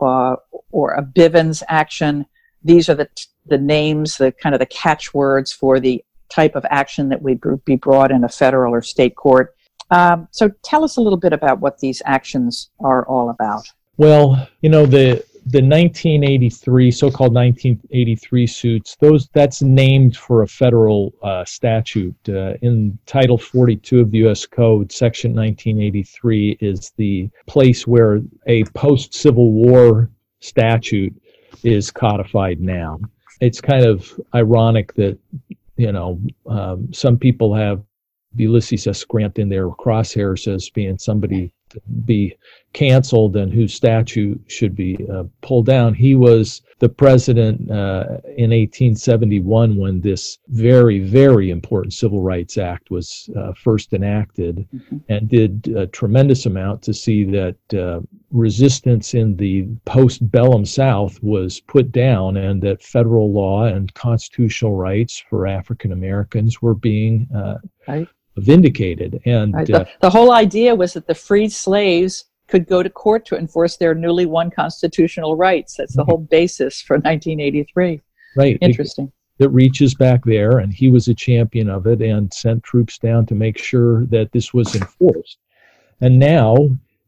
uh, 0.00 0.36
or 0.70 0.92
a 0.92 1.02
Bivens 1.02 1.62
action. 1.68 2.24
These 2.64 2.88
are 2.88 2.94
the 2.94 3.08
the 3.44 3.58
names, 3.58 4.16
the 4.16 4.32
kind 4.32 4.54
of 4.54 4.60
the 4.60 4.66
catchwords 4.66 5.52
for 5.52 5.78
the 5.78 6.02
type 6.28 6.54
of 6.54 6.64
action 6.70 7.08
that 7.08 7.20
would 7.22 7.40
be 7.64 7.76
brought 7.76 8.10
in 8.10 8.24
a 8.24 8.28
federal 8.28 8.74
or 8.74 8.82
state 8.82 9.16
court. 9.16 9.54
Um, 9.90 10.28
so 10.30 10.50
tell 10.62 10.84
us 10.84 10.96
a 10.96 11.00
little 11.00 11.18
bit 11.18 11.32
about 11.32 11.60
what 11.60 11.78
these 11.78 12.02
actions 12.04 12.70
are 12.80 13.06
all 13.06 13.30
about. 13.30 13.66
Well, 13.96 14.48
you 14.60 14.68
know 14.68 14.84
the 14.86 15.24
the 15.48 15.62
1983 15.62 16.90
so-called 16.90 17.32
1983 17.32 18.46
suits 18.48 18.96
those 18.98 19.28
that's 19.28 19.62
named 19.62 20.16
for 20.16 20.42
a 20.42 20.48
federal 20.48 21.14
uh, 21.22 21.44
statute 21.44 22.16
uh, 22.28 22.54
in 22.62 22.98
title 23.06 23.38
42 23.38 24.00
of 24.00 24.10
the 24.10 24.18
u.s 24.18 24.44
code 24.44 24.90
section 24.90 25.32
1983 25.36 26.58
is 26.60 26.92
the 26.96 27.30
place 27.46 27.86
where 27.86 28.22
a 28.48 28.64
post-civil 28.74 29.52
war 29.52 30.10
statute 30.40 31.14
is 31.62 31.92
codified 31.92 32.60
now 32.60 32.98
it's 33.40 33.60
kind 33.60 33.86
of 33.86 34.18
ironic 34.34 34.94
that 34.94 35.16
you 35.76 35.92
know 35.92 36.20
um, 36.48 36.92
some 36.92 37.18
people 37.18 37.54
have 37.54 37.82
ulysses 38.34 38.86
s. 38.86 39.04
Grant 39.04 39.38
in 39.38 39.48
their 39.48 39.68
crosshairs 39.68 40.52
as 40.52 40.68
being 40.70 40.98
somebody 40.98 41.52
be 42.04 42.36
canceled 42.72 43.36
and 43.36 43.52
whose 43.52 43.72
statue 43.72 44.36
should 44.48 44.76
be 44.76 44.98
uh, 45.12 45.24
pulled 45.40 45.66
down. 45.66 45.94
He 45.94 46.14
was 46.14 46.62
the 46.78 46.88
president 46.88 47.70
uh, 47.70 48.20
in 48.36 48.50
1871 48.50 49.76
when 49.76 50.00
this 50.00 50.38
very, 50.48 50.98
very 50.98 51.50
important 51.50 51.94
Civil 51.94 52.20
Rights 52.20 52.58
Act 52.58 52.90
was 52.90 53.30
uh, 53.36 53.52
first 53.54 53.94
enacted 53.94 54.68
mm-hmm. 54.74 54.98
and 55.08 55.28
did 55.28 55.68
a 55.74 55.86
tremendous 55.86 56.44
amount 56.44 56.82
to 56.82 56.92
see 56.92 57.24
that 57.24 57.56
uh, 57.74 58.00
resistance 58.30 59.14
in 59.14 59.36
the 59.36 59.66
post 59.86 60.30
bellum 60.30 60.66
South 60.66 61.22
was 61.22 61.60
put 61.60 61.92
down 61.92 62.36
and 62.36 62.62
that 62.62 62.82
federal 62.82 63.32
law 63.32 63.64
and 63.64 63.94
constitutional 63.94 64.74
rights 64.74 65.24
for 65.30 65.46
African 65.46 65.92
Americans 65.92 66.60
were 66.60 66.74
being 66.74 67.26
uh, 67.34 67.56
right 67.88 68.08
vindicated. 68.38 69.20
And 69.24 69.54
right. 69.54 69.66
the, 69.66 69.80
uh, 69.80 69.84
the, 70.00 70.10
whole 70.10 70.32
idea 70.32 70.74
was 70.74 70.92
that 70.94 71.06
the 71.06 71.14
freed 71.14 71.52
slaves 71.52 72.26
could 72.48 72.66
go 72.66 72.82
to 72.82 72.90
court 72.90 73.26
to 73.26 73.36
enforce 73.36 73.76
their 73.76 73.94
newly 73.94 74.26
won 74.26 74.50
constitutional 74.50 75.36
rights. 75.36 75.76
That's 75.76 75.96
the 75.96 76.04
whole 76.04 76.18
basis 76.18 76.80
for 76.80 76.94
1983. 76.94 78.00
Right. 78.36 78.58
Interesting. 78.60 79.10
It, 79.38 79.44
it 79.44 79.50
reaches 79.50 79.94
back 79.94 80.24
there, 80.24 80.58
and 80.58 80.72
he 80.72 80.88
was 80.88 81.08
a 81.08 81.14
champion 81.14 81.68
of 81.68 81.86
it 81.86 82.00
and 82.00 82.32
sent 82.32 82.62
troops 82.62 82.98
down 82.98 83.26
to 83.26 83.34
make 83.34 83.58
sure 83.58 84.06
that 84.06 84.32
this 84.32 84.54
was 84.54 84.74
enforced. 84.74 85.38
And 86.00 86.18
now 86.18 86.56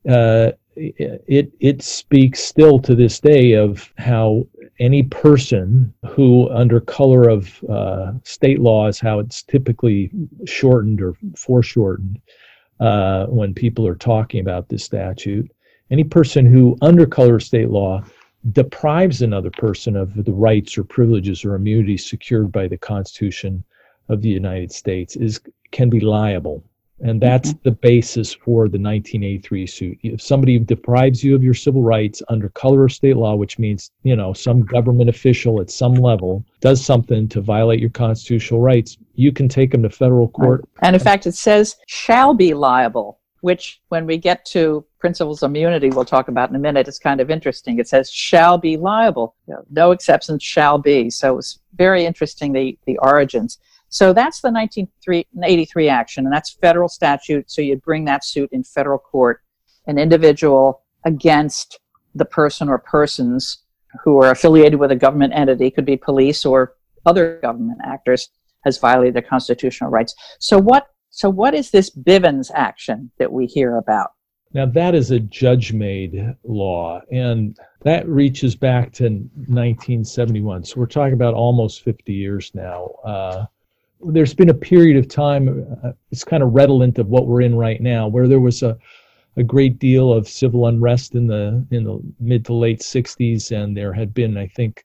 uh, 0.08 0.52
it 0.76 1.52
it 1.60 1.82
speaks 1.82 2.42
still 2.42 2.78
to 2.80 2.94
this 2.94 3.20
day 3.20 3.52
of 3.52 3.92
how 3.98 4.46
any 4.78 5.02
person 5.02 5.92
who, 6.06 6.48
under 6.50 6.80
color 6.80 7.28
of 7.28 7.62
uh, 7.64 8.12
state 8.22 8.60
law, 8.60 8.86
is 8.86 9.00
how 9.00 9.18
it's 9.18 9.42
typically 9.42 10.10
shortened 10.44 11.00
or 11.00 11.14
foreshortened, 11.36 12.20
uh, 12.80 13.26
when 13.26 13.54
people 13.54 13.86
are 13.86 13.96
talking 13.96 14.40
about 14.40 14.68
this 14.68 14.84
statute. 14.84 15.50
Any 15.90 16.04
person 16.04 16.46
who, 16.46 16.76
under 16.80 17.06
color 17.06 17.36
of 17.36 17.42
state 17.42 17.70
law, 17.70 18.04
deprives 18.52 19.22
another 19.22 19.50
person 19.50 19.96
of 19.96 20.24
the 20.24 20.32
rights 20.32 20.78
or 20.78 20.84
privileges 20.84 21.44
or 21.44 21.54
immunities 21.54 22.08
secured 22.08 22.52
by 22.52 22.68
the 22.68 22.78
Constitution 22.78 23.64
of 24.08 24.22
the 24.22 24.28
United 24.28 24.70
States 24.70 25.16
is 25.16 25.40
can 25.70 25.90
be 25.90 26.00
liable 26.00 26.62
and 27.00 27.20
that's 27.20 27.50
mm-hmm. 27.50 27.60
the 27.62 27.70
basis 27.70 28.34
for 28.34 28.68
the 28.68 28.78
1983 28.78 29.66
suit. 29.66 29.98
If 30.02 30.20
somebody 30.20 30.58
deprives 30.58 31.22
you 31.22 31.34
of 31.34 31.42
your 31.42 31.54
civil 31.54 31.82
rights 31.82 32.22
under 32.28 32.48
color 32.50 32.84
of 32.84 32.92
state 32.92 33.16
law, 33.16 33.34
which 33.36 33.58
means, 33.58 33.90
you 34.02 34.16
know, 34.16 34.32
some 34.32 34.64
government 34.64 35.08
official 35.08 35.60
at 35.60 35.70
some 35.70 35.94
level 35.94 36.44
does 36.60 36.84
something 36.84 37.28
to 37.28 37.40
violate 37.40 37.80
your 37.80 37.90
constitutional 37.90 38.60
rights, 38.60 38.96
you 39.14 39.32
can 39.32 39.48
take 39.48 39.70
them 39.70 39.82
to 39.82 39.90
federal 39.90 40.28
court. 40.28 40.60
Right. 40.60 40.88
And 40.88 40.96
in 40.96 41.00
fact, 41.00 41.26
it 41.26 41.34
says 41.34 41.76
shall 41.86 42.34
be 42.34 42.54
liable, 42.54 43.20
which 43.40 43.80
when 43.88 44.06
we 44.06 44.16
get 44.16 44.44
to 44.46 44.84
principles 44.98 45.42
of 45.42 45.50
immunity, 45.50 45.90
we'll 45.90 46.04
talk 46.04 46.28
about 46.28 46.50
in 46.50 46.56
a 46.56 46.58
minute, 46.58 46.88
is 46.88 46.98
kind 46.98 47.20
of 47.20 47.30
interesting. 47.30 47.78
It 47.78 47.88
says 47.88 48.10
shall 48.10 48.58
be 48.58 48.76
liable. 48.76 49.36
No 49.70 49.92
exceptions 49.92 50.42
shall 50.42 50.78
be. 50.78 51.10
So 51.10 51.38
it's 51.38 51.60
very 51.74 52.04
interesting, 52.04 52.52
the, 52.52 52.76
the 52.86 52.98
origins. 52.98 53.58
So 53.90 54.12
that's 54.12 54.40
the 54.40 54.50
1983 54.50 55.88
action, 55.88 56.26
and 56.26 56.32
that's 56.32 56.52
federal 56.60 56.88
statute. 56.88 57.50
So 57.50 57.62
you'd 57.62 57.82
bring 57.82 58.04
that 58.04 58.24
suit 58.24 58.50
in 58.52 58.62
federal 58.62 58.98
court, 58.98 59.40
an 59.86 59.98
individual 59.98 60.82
against 61.04 61.80
the 62.14 62.24
person 62.24 62.68
or 62.68 62.78
persons 62.78 63.64
who 64.04 64.22
are 64.22 64.30
affiliated 64.30 64.78
with 64.78 64.90
a 64.90 64.96
government 64.96 65.32
entity, 65.34 65.70
could 65.70 65.86
be 65.86 65.96
police 65.96 66.44
or 66.44 66.74
other 67.06 67.38
government 67.40 67.78
actors, 67.84 68.28
has 68.64 68.76
violated 68.76 69.14
their 69.14 69.22
constitutional 69.22 69.90
rights. 69.90 70.14
So 70.38 70.58
what? 70.58 70.88
So 71.10 71.30
what 71.30 71.54
is 71.54 71.70
this 71.70 71.90
Bivens 71.90 72.50
action 72.54 73.10
that 73.18 73.32
we 73.32 73.46
hear 73.46 73.78
about? 73.78 74.10
Now 74.52 74.66
that 74.66 74.94
is 74.94 75.10
a 75.10 75.18
judge-made 75.18 76.34
law, 76.44 77.00
and 77.10 77.56
that 77.82 78.06
reaches 78.06 78.54
back 78.54 78.92
to 78.94 79.04
1971. 79.04 80.64
So 80.64 80.80
we're 80.80 80.86
talking 80.86 81.14
about 81.14 81.34
almost 81.34 81.82
50 81.82 82.12
years 82.12 82.50
now. 82.54 82.90
Uh, 83.04 83.46
there's 84.00 84.34
been 84.34 84.50
a 84.50 84.54
period 84.54 84.96
of 84.96 85.08
time, 85.08 85.66
uh, 85.82 85.92
it's 86.10 86.24
kind 86.24 86.42
of 86.42 86.54
redolent 86.54 86.98
of 86.98 87.08
what 87.08 87.26
we're 87.26 87.42
in 87.42 87.54
right 87.54 87.80
now, 87.80 88.06
where 88.06 88.28
there 88.28 88.40
was 88.40 88.62
a, 88.62 88.76
a 89.36 89.42
great 89.42 89.78
deal 89.78 90.12
of 90.12 90.28
civil 90.28 90.66
unrest 90.66 91.14
in 91.14 91.26
the 91.26 91.64
in 91.70 91.84
the 91.84 92.00
mid 92.20 92.44
to 92.46 92.54
late 92.54 92.80
60s, 92.80 93.50
and 93.50 93.76
there 93.76 93.92
had 93.92 94.14
been, 94.14 94.36
I 94.36 94.46
think, 94.48 94.84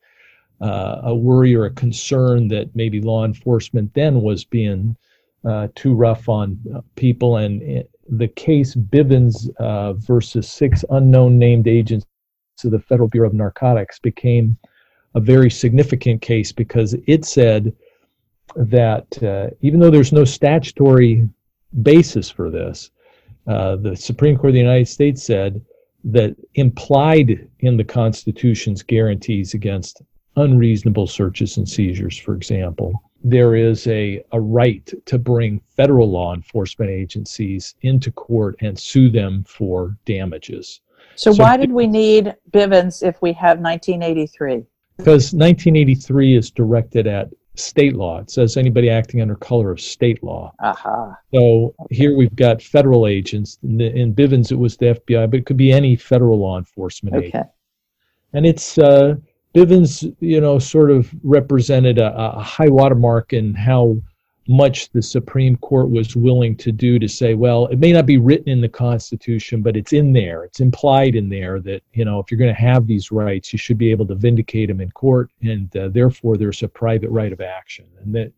uh, 0.62 1.02
a 1.04 1.16
worry 1.16 1.56
or 1.56 1.66
a 1.66 1.72
concern 1.72 2.48
that 2.50 2.76
maybe 2.76 3.02
law 3.02 3.26
enforcement 3.26 3.94
then 3.94 4.22
was 4.22 4.44
being 4.44 4.96
uh, 5.46 5.68
too 5.76 5.94
rough 5.94 6.30
on 6.30 6.60
people, 6.96 7.38
and 7.38 7.62
it, 7.62 7.90
the 8.10 8.28
case 8.28 8.76
Bivens 8.76 9.50
uh, 9.58 9.94
versus 9.94 10.50
six 10.50 10.84
unknown 10.90 11.38
named 11.38 11.68
agents 11.68 12.06
to 12.58 12.70
the 12.70 12.80
Federal 12.80 13.10
Bureau 13.10 13.28
of 13.28 13.34
Narcotics 13.34 14.00
became 14.00 14.58
a 15.16 15.20
very 15.20 15.50
significant 15.50 16.22
case 16.22 16.52
because 16.52 16.96
it 17.08 17.26
said 17.26 17.74
that 18.56 19.22
uh, 19.24 19.50
even 19.62 19.80
though 19.80 19.92
there's 19.92 20.14
no 20.14 20.26
statutory 20.26 21.28
basis 21.82 22.30
for 22.30 22.50
this, 22.50 22.92
uh, 23.48 23.76
the 23.78 23.96
Supreme 23.96 24.36
Court 24.36 24.50
of 24.50 24.54
the 24.54 24.60
United 24.60 24.88
States 24.88 25.24
said 25.24 25.64
that 26.06 26.36
implied 26.56 27.48
in 27.60 27.78
the 27.78 27.84
Constitution's 27.84 28.84
guarantees 28.84 29.54
against 29.54 30.02
unreasonable 30.36 31.08
searches 31.08 31.58
and 31.58 31.68
seizures, 31.68 32.18
for 32.18 32.36
example, 32.36 33.02
there 33.24 33.56
is 33.56 33.88
a, 33.88 34.24
a 34.32 34.40
right 34.40 34.92
to 35.06 35.18
bring 35.18 35.62
federal 35.76 36.10
law 36.10 36.34
enforcement 36.34 36.92
agencies 36.92 37.76
into 37.82 38.12
court 38.12 38.56
and 38.60 38.78
sue 38.78 39.10
them 39.10 39.44
for 39.48 39.98
damages. 40.06 40.82
So, 41.16 41.32
so 41.32 41.44
why 41.44 41.58
did 41.58 41.72
we 41.72 41.88
need 41.88 42.36
Bivens 42.52 43.06
if 43.06 43.22
we 43.22 43.32
have 43.34 43.60
1983? 43.60 44.66
Because 44.98 45.34
1983 45.34 46.36
is 46.36 46.52
directed 46.52 47.08
at 47.08 47.30
state 47.56 47.96
law. 47.96 48.20
It 48.20 48.32
says 48.32 48.58
anybody 48.58 48.90
acting 48.90 49.22
under 49.22 49.36
color 49.36 49.72
of 49.72 49.80
state 49.80 50.24
law. 50.24 50.54
Uh-huh. 50.60 51.14
So 51.34 51.76
here 51.90 52.16
we've 52.16 52.36
got 52.36 52.62
federal 52.62 53.08
agents. 53.08 53.60
In, 53.64 53.78
the, 53.78 53.96
in 53.96 54.14
Bivens, 54.14 54.52
it 54.52 54.56
was 54.56 54.78
the 54.78 54.88
FBI, 54.88 55.30
but 55.30 55.40
it 55.40 55.46
could 55.46 55.58
be 55.58 55.72
any 55.72 55.96
federal 55.96 56.40
law 56.40 56.58
enforcement 56.58 57.16
okay. 57.16 57.28
agent. 57.28 57.48
And 58.34 58.46
it's 58.46 58.78
uh, 58.78 59.16
Bivens, 59.54 60.16
you 60.20 60.42
know, 60.42 60.58
sort 60.58 60.90
of 60.90 61.14
represented 61.24 62.00
a, 62.00 62.16
a 62.16 62.42
high 62.42 62.70
watermark 62.70 63.34
in 63.34 63.54
how 63.54 63.98
much 64.48 64.90
the 64.90 65.02
Supreme 65.02 65.56
Court 65.58 65.90
was 65.90 66.16
willing 66.16 66.56
to 66.58 66.72
do 66.72 67.00
to 67.00 67.08
say, 67.08 67.34
well, 67.34 67.68
it 67.68 67.80
may 67.80 67.94
not 67.94 68.06
be 68.06 68.18
written 68.18 68.50
in 68.50 68.62
the 68.62 68.70
Constitution, 68.70 69.62
but 69.62 69.78
it's 69.78 69.94
in 69.94 70.12
there. 70.12 70.44
It's 70.44 70.60
implied 70.60 71.16
in 71.16 71.30
there 71.30 71.62
that, 71.62 71.82
you 71.94 72.04
know, 72.04 72.20
if 72.20 72.30
you're 72.30 72.38
going 72.38 72.54
to 72.54 72.62
have 72.62 72.86
these 72.86 73.12
rights, 73.12 73.54
you 73.54 73.60
should 73.60 73.78
be 73.78 73.92
able 73.92 74.06
to 74.08 74.16
vindicate 74.16 74.68
them 74.68 74.82
in 74.82 74.92
court, 74.92 75.32
and 75.42 75.76
uh, 75.78 75.88
therefore 75.90 76.36
there's 76.36 76.62
a 76.64 76.68
private 76.68 77.10
right 77.10 77.32
of 77.32 77.40
action. 77.40 77.86
And 78.02 78.14
that, 78.16 78.34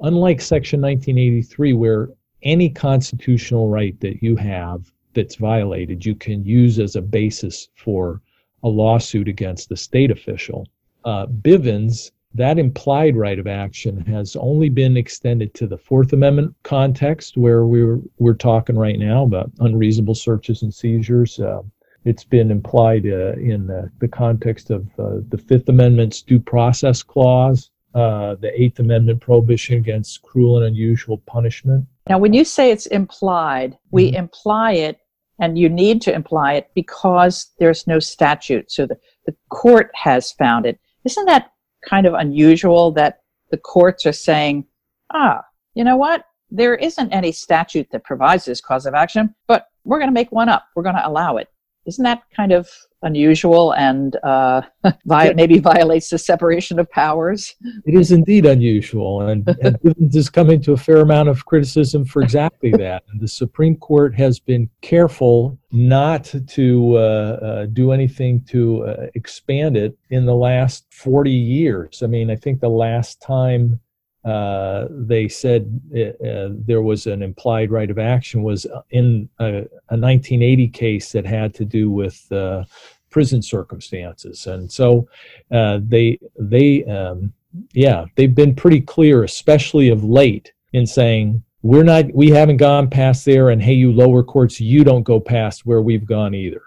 unlike 0.00 0.40
Section 0.40 0.80
1983, 0.80 1.72
where 1.72 2.08
any 2.44 2.68
constitutional 2.68 3.68
right 3.68 3.98
that 4.00 4.22
you 4.22 4.36
have 4.36 4.92
that's 5.14 5.36
violated, 5.36 6.06
you 6.06 6.14
can 6.14 6.44
use 6.44 6.78
as 6.78 6.96
a 6.96 7.02
basis 7.02 7.68
for 7.74 8.20
a 8.62 8.68
lawsuit 8.68 9.28
against 9.28 9.68
the 9.68 9.76
state 9.76 10.10
official. 10.10 10.68
Uh, 11.04 11.26
Bivens 11.26 12.12
that 12.34 12.58
implied 12.58 13.16
right 13.16 13.38
of 13.38 13.46
action 13.46 14.04
has 14.06 14.36
only 14.36 14.68
been 14.68 14.96
extended 14.96 15.52
to 15.54 15.66
the 15.66 15.76
Fourth 15.76 16.12
Amendment 16.12 16.54
context, 16.62 17.36
where 17.36 17.66
we're 17.66 18.00
we're 18.18 18.34
talking 18.34 18.76
right 18.76 18.98
now 18.98 19.24
about 19.24 19.50
unreasonable 19.60 20.14
searches 20.14 20.62
and 20.62 20.72
seizures. 20.72 21.38
Uh, 21.38 21.62
it's 22.04 22.24
been 22.24 22.50
implied 22.50 23.06
uh, 23.06 23.34
in 23.34 23.66
the, 23.66 23.90
the, 24.00 24.08
context 24.08 24.70
of 24.70 24.88
uh, 24.98 25.18
the 25.28 25.38
Fifth 25.38 25.68
Amendment's 25.68 26.20
due 26.20 26.40
process 26.40 27.00
clause, 27.00 27.70
uh, 27.94 28.34
the 28.36 28.50
Eighth 28.60 28.80
Amendment 28.80 29.20
prohibition 29.20 29.76
against 29.76 30.22
cruel 30.22 30.56
and 30.56 30.66
unusual 30.66 31.18
punishment. 31.26 31.86
Now, 32.08 32.18
when 32.18 32.32
you 32.32 32.44
say 32.44 32.72
it's 32.72 32.86
implied, 32.86 33.78
we 33.92 34.08
mm-hmm. 34.08 34.16
imply 34.16 34.72
it, 34.72 34.98
and 35.38 35.56
you 35.56 35.68
need 35.68 36.02
to 36.02 36.14
imply 36.14 36.54
it 36.54 36.70
because 36.74 37.50
there's 37.58 37.86
no 37.86 38.00
statute. 38.00 38.72
So 38.72 38.86
the, 38.86 38.98
the 39.26 39.36
court 39.50 39.90
has 39.94 40.32
found 40.32 40.66
it. 40.66 40.80
Isn't 41.04 41.26
that 41.26 41.52
kind 41.88 42.06
of 42.06 42.14
unusual 42.14 42.92
that 42.92 43.20
the 43.50 43.58
courts 43.58 44.06
are 44.06 44.12
saying, 44.12 44.66
ah, 45.12 45.42
you 45.74 45.84
know 45.84 45.96
what? 45.96 46.24
there 46.52 46.74
isn't 46.74 47.12
any 47.12 47.32
statute 47.32 47.88
that 47.90 48.04
provides 48.04 48.44
this 48.44 48.60
cause 48.60 48.84
of 48.84 48.94
action, 48.94 49.34
but 49.48 49.68
we're 49.84 49.98
going 49.98 50.10
to 50.10 50.14
make 50.14 50.30
one 50.30 50.50
up. 50.50 50.66
We're 50.76 50.82
going 50.82 50.96
to 50.96 51.08
allow 51.08 51.38
it. 51.38 51.48
Isn't 51.86 52.04
that 52.04 52.22
kind 52.36 52.52
of 52.52 52.68
unusual 53.02 53.72
and 53.74 54.16
uh, 54.22 54.62
vi- 55.04 55.32
maybe 55.34 55.58
violates 55.58 56.10
the 56.10 56.18
separation 56.18 56.78
of 56.78 56.90
powers? 56.90 57.54
It 57.84 57.94
is 57.94 58.12
indeed 58.12 58.46
unusual, 58.46 59.22
and, 59.22 59.46
and 59.62 59.78
Bivens 59.84 60.16
is 60.16 60.30
coming 60.30 60.60
to 60.62 60.72
a 60.72 60.76
fair 60.76 60.98
amount 60.98 61.28
of 61.28 61.44
criticism 61.44 62.04
for 62.04 62.22
exactly 62.22 62.70
that. 62.72 63.04
And 63.10 63.20
the 63.20 63.28
Supreme 63.28 63.76
Court 63.76 64.14
has 64.14 64.38
been 64.38 64.68
careful 64.80 65.58
not 65.70 66.32
to 66.48 66.96
uh, 66.96 67.00
uh, 67.00 67.66
do 67.66 67.92
anything 67.92 68.44
to 68.44 68.84
uh, 68.84 69.06
expand 69.14 69.76
it 69.76 69.96
in 70.10 70.26
the 70.26 70.34
last 70.34 70.86
40 70.92 71.30
years. 71.30 72.02
I 72.02 72.06
mean, 72.06 72.30
I 72.30 72.36
think 72.36 72.60
the 72.60 72.68
last 72.68 73.20
time 73.22 73.80
uh, 74.24 74.86
they 74.90 75.28
said 75.28 75.80
uh, 75.96 76.24
uh, 76.24 76.48
there 76.52 76.82
was 76.82 77.06
an 77.06 77.22
implied 77.22 77.70
right 77.72 77.90
of 77.90 77.98
action 77.98 78.42
was 78.42 78.66
in 78.90 79.28
a, 79.40 79.48
a 79.88 79.96
1980 79.98 80.68
case 80.68 81.10
that 81.12 81.26
had 81.26 81.52
to 81.54 81.64
do 81.64 81.90
with 81.90 82.30
uh, 82.30 82.64
prison 83.10 83.42
circumstances, 83.42 84.46
and 84.46 84.70
so 84.70 85.08
uh, 85.50 85.80
they 85.82 86.18
they 86.38 86.84
um, 86.84 87.32
yeah 87.72 88.04
they've 88.14 88.34
been 88.34 88.54
pretty 88.54 88.80
clear, 88.80 89.24
especially 89.24 89.88
of 89.88 90.04
late, 90.04 90.52
in 90.72 90.86
saying 90.86 91.42
we're 91.62 91.82
not 91.82 92.12
we 92.14 92.30
haven't 92.30 92.58
gone 92.58 92.88
past 92.88 93.24
there, 93.24 93.50
and 93.50 93.60
hey, 93.60 93.74
you 93.74 93.92
lower 93.92 94.22
courts, 94.22 94.60
you 94.60 94.84
don't 94.84 95.02
go 95.02 95.18
past 95.18 95.66
where 95.66 95.82
we've 95.82 96.06
gone 96.06 96.32
either. 96.32 96.62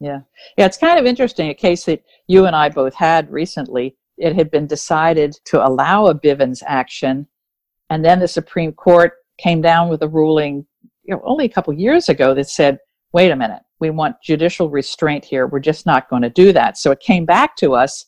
Yeah, 0.00 0.20
yeah, 0.56 0.64
it's 0.64 0.78
kind 0.78 0.98
of 0.98 1.04
interesting. 1.04 1.50
A 1.50 1.54
case 1.54 1.84
that 1.84 2.02
you 2.28 2.46
and 2.46 2.56
I 2.56 2.70
both 2.70 2.94
had 2.94 3.30
recently 3.30 3.94
it 4.16 4.34
had 4.34 4.50
been 4.50 4.66
decided 4.66 5.36
to 5.46 5.66
allow 5.66 6.06
a 6.06 6.14
Bivens 6.14 6.62
action, 6.66 7.26
and 7.90 8.04
then 8.04 8.20
the 8.20 8.28
Supreme 8.28 8.72
Court 8.72 9.12
came 9.38 9.60
down 9.60 9.88
with 9.88 10.02
a 10.02 10.08
ruling 10.08 10.66
you 11.04 11.14
know, 11.14 11.22
only 11.24 11.44
a 11.44 11.50
couple 11.50 11.72
years 11.72 12.08
ago 12.08 12.34
that 12.34 12.48
said, 12.48 12.78
wait 13.12 13.30
a 13.30 13.36
minute, 13.36 13.62
we 13.80 13.90
want 13.90 14.16
judicial 14.22 14.70
restraint 14.70 15.24
here. 15.24 15.46
We're 15.46 15.60
just 15.60 15.86
not 15.86 16.08
going 16.08 16.22
to 16.22 16.30
do 16.30 16.52
that. 16.52 16.78
So 16.78 16.90
it 16.90 17.00
came 17.00 17.24
back 17.24 17.56
to 17.56 17.74
us, 17.74 18.06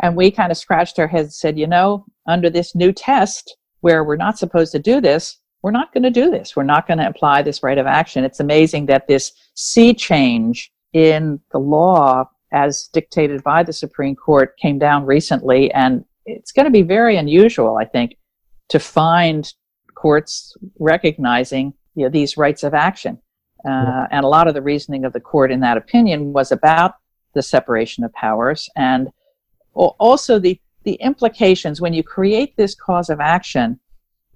and 0.00 0.16
we 0.16 0.30
kind 0.30 0.52
of 0.52 0.58
scratched 0.58 0.98
our 0.98 1.08
heads 1.08 1.26
and 1.26 1.32
said, 1.34 1.58
you 1.58 1.66
know, 1.66 2.06
under 2.26 2.48
this 2.48 2.74
new 2.74 2.92
test 2.92 3.56
where 3.80 4.04
we're 4.04 4.16
not 4.16 4.38
supposed 4.38 4.72
to 4.72 4.78
do 4.78 5.00
this, 5.00 5.38
we're 5.62 5.72
not 5.72 5.92
going 5.92 6.04
to 6.04 6.10
do 6.10 6.30
this. 6.30 6.54
We're 6.54 6.62
not 6.62 6.86
going 6.86 6.98
to 6.98 7.08
apply 7.08 7.42
this 7.42 7.62
right 7.62 7.78
of 7.78 7.86
action. 7.86 8.24
It's 8.24 8.40
amazing 8.40 8.86
that 8.86 9.08
this 9.08 9.32
sea 9.54 9.92
change 9.92 10.70
in 10.92 11.40
the 11.50 11.58
law 11.58 12.28
as 12.52 12.88
dictated 12.92 13.42
by 13.42 13.62
the 13.62 13.72
Supreme 13.72 14.16
Court, 14.16 14.56
came 14.58 14.78
down 14.78 15.06
recently, 15.06 15.70
and 15.72 16.04
it's 16.26 16.52
going 16.52 16.64
to 16.64 16.70
be 16.70 16.82
very 16.82 17.16
unusual, 17.16 17.76
I 17.76 17.84
think, 17.84 18.16
to 18.68 18.78
find 18.78 19.52
courts 19.94 20.56
recognizing 20.78 21.74
you 21.94 22.04
know, 22.04 22.10
these 22.10 22.36
rights 22.36 22.62
of 22.62 22.74
action. 22.74 23.18
Uh, 23.68 24.06
and 24.10 24.24
a 24.24 24.28
lot 24.28 24.46
of 24.46 24.54
the 24.54 24.62
reasoning 24.62 25.04
of 25.04 25.12
the 25.12 25.20
court 25.20 25.50
in 25.50 25.60
that 25.60 25.76
opinion 25.76 26.32
was 26.32 26.52
about 26.52 26.94
the 27.34 27.42
separation 27.42 28.04
of 28.04 28.12
powers 28.12 28.70
and 28.76 29.08
also 29.74 30.38
the, 30.38 30.60
the 30.84 30.94
implications 30.94 31.80
when 31.80 31.92
you 31.92 32.02
create 32.02 32.56
this 32.56 32.74
cause 32.74 33.10
of 33.10 33.20
action 33.20 33.78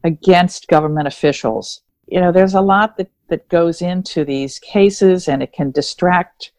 against 0.04 0.68
government 0.68 1.06
officials. 1.06 1.82
You 2.06 2.20
know, 2.20 2.32
there's 2.32 2.54
a 2.54 2.60
lot 2.60 2.96
that, 2.96 3.10
that 3.28 3.48
goes 3.48 3.80
into 3.80 4.24
these 4.24 4.58
cases 4.58 5.28
and 5.28 5.42
it 5.42 5.52
can 5.52 5.70
distract 5.70 6.50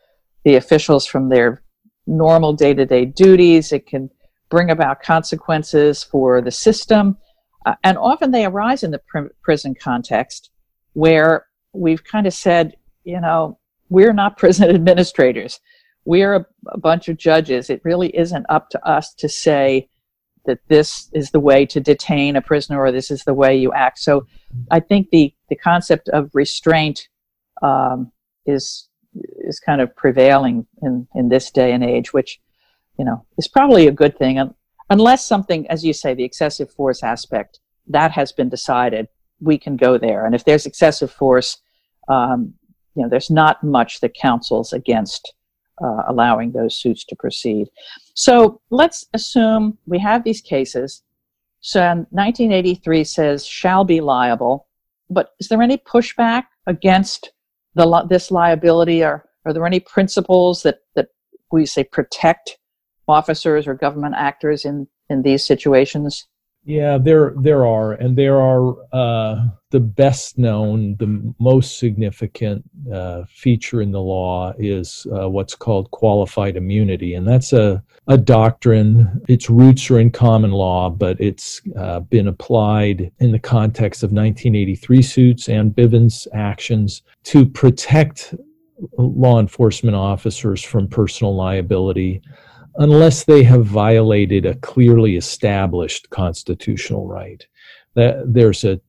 the 0.43 0.55
officials 0.55 1.05
from 1.05 1.29
their 1.29 1.61
normal 2.07 2.53
day 2.53 2.73
to 2.73 2.85
day 2.85 3.05
duties. 3.05 3.71
It 3.71 3.87
can 3.87 4.09
bring 4.49 4.69
about 4.69 5.01
consequences 5.01 6.03
for 6.03 6.41
the 6.41 6.51
system. 6.51 7.17
Uh, 7.65 7.75
and 7.83 7.97
often 7.97 8.31
they 8.31 8.45
arise 8.45 8.83
in 8.83 8.91
the 8.91 8.99
pr- 8.99 9.33
prison 9.41 9.73
context 9.73 10.51
where 10.93 11.47
we've 11.73 12.03
kind 12.03 12.27
of 12.27 12.33
said, 12.33 12.75
you 13.03 13.19
know, 13.19 13.57
we're 13.89 14.13
not 14.13 14.37
prison 14.43 14.69
administrators. 14.69 15.59
We're 16.05 16.35
a, 16.35 16.45
a 16.67 16.77
bunch 16.77 17.07
of 17.07 17.17
judges. 17.17 17.69
It 17.69 17.81
really 17.83 18.15
isn't 18.15 18.45
up 18.49 18.69
to 18.71 18.87
us 18.87 19.13
to 19.15 19.29
say 19.29 19.89
that 20.45 20.59
this 20.67 21.09
is 21.13 21.31
the 21.31 21.39
way 21.39 21.65
to 21.65 21.79
detain 21.79 22.35
a 22.35 22.41
prisoner 22.41 22.81
or 22.81 22.91
this 22.91 23.09
is 23.09 23.23
the 23.23 23.33
way 23.33 23.55
you 23.55 23.71
act. 23.71 23.99
So 23.99 24.27
I 24.69 24.81
think 24.81 25.09
the, 25.09 25.33
the 25.49 25.55
concept 25.55 26.09
of 26.09 26.29
restraint 26.33 27.07
um, 27.61 28.11
is 28.45 28.89
is 29.43 29.59
kind 29.59 29.81
of 29.81 29.95
prevailing 29.95 30.65
in, 30.81 31.07
in 31.15 31.29
this 31.29 31.51
day 31.51 31.71
and 31.71 31.83
age, 31.83 32.13
which, 32.13 32.39
you 32.97 33.05
know, 33.05 33.25
is 33.37 33.47
probably 33.47 33.87
a 33.87 33.91
good 33.91 34.17
thing. 34.17 34.53
Unless 34.89 35.25
something, 35.25 35.67
as 35.69 35.83
you 35.83 35.93
say, 35.93 36.13
the 36.13 36.23
excessive 36.23 36.71
force 36.71 37.03
aspect, 37.03 37.59
that 37.87 38.11
has 38.11 38.31
been 38.31 38.49
decided, 38.49 39.07
we 39.41 39.57
can 39.57 39.75
go 39.75 39.97
there. 39.97 40.25
And 40.25 40.33
if 40.35 40.45
there's 40.45 40.65
excessive 40.65 41.11
force, 41.11 41.57
um, 42.07 42.53
you 42.95 43.03
know, 43.03 43.09
there's 43.09 43.29
not 43.29 43.63
much 43.63 43.99
that 44.01 44.13
counsels 44.13 44.73
against 44.73 45.33
uh, 45.83 46.03
allowing 46.07 46.51
those 46.51 46.75
suits 46.75 47.03
to 47.05 47.15
proceed. 47.15 47.67
So 48.13 48.61
let's 48.69 49.07
assume 49.13 49.77
we 49.85 49.99
have 49.99 50.23
these 50.23 50.41
cases. 50.41 51.03
So 51.61 51.81
1983 52.11 53.03
says 53.03 53.45
shall 53.45 53.83
be 53.83 54.01
liable, 54.01 54.67
but 55.09 55.33
is 55.39 55.47
there 55.47 55.61
any 55.61 55.77
pushback 55.77 56.43
against 56.67 57.31
the 57.75 58.05
this 58.09 58.31
liability? 58.31 59.03
Are 59.03 59.25
are 59.45 59.53
there 59.53 59.65
any 59.65 59.79
principles 59.79 60.63
that 60.63 60.79
that 60.95 61.09
we 61.51 61.65
say 61.65 61.83
protect 61.83 62.57
officers 63.07 63.67
or 63.67 63.73
government 63.73 64.15
actors 64.17 64.65
in 64.65 64.87
in 65.09 65.21
these 65.21 65.45
situations? 65.45 66.27
Yeah, 66.65 66.97
there 66.97 67.33
there 67.37 67.65
are, 67.65 67.91
and 67.91 68.17
there 68.17 68.39
are 68.39 68.75
uh, 68.93 69.47
the 69.71 69.81
best 69.81 70.37
known, 70.37 70.95
the 70.97 71.33
most 71.37 71.77
significant 71.77 72.63
uh, 72.91 73.23
feature 73.27 73.81
in 73.81 73.91
the 73.91 73.99
law 73.99 74.53
is 74.57 75.05
uh, 75.13 75.29
what's 75.29 75.55
called 75.55 75.91
qualified 75.91 76.55
immunity, 76.55 77.15
and 77.15 77.27
that's 77.27 77.51
a 77.51 77.83
a 78.07 78.17
doctrine. 78.17 79.21
Its 79.27 79.49
roots 79.49 79.91
are 79.91 79.99
in 79.99 80.09
common 80.09 80.51
law, 80.51 80.89
but 80.89 81.19
it's 81.19 81.61
uh, 81.77 81.99
been 81.99 82.29
applied 82.29 83.11
in 83.19 83.33
the 83.33 83.39
context 83.39 84.01
of 84.01 84.11
1983 84.11 85.01
suits 85.01 85.49
and 85.49 85.75
Bivens 85.75 86.27
actions 86.33 87.01
to 87.23 87.45
protect 87.45 88.35
law 88.97 89.39
enforcement 89.39 89.95
officers 89.95 90.63
from 90.63 90.87
personal 90.87 91.35
liability 91.35 92.21
unless 92.77 93.23
they 93.23 93.43
have 93.43 93.65
violated 93.65 94.45
a 94.45 94.55
clearly 94.55 95.15
established 95.15 96.09
constitutional 96.09 97.07
right. 97.07 97.45
That 97.95 98.33
there's 98.33 98.63
a, 98.63 98.81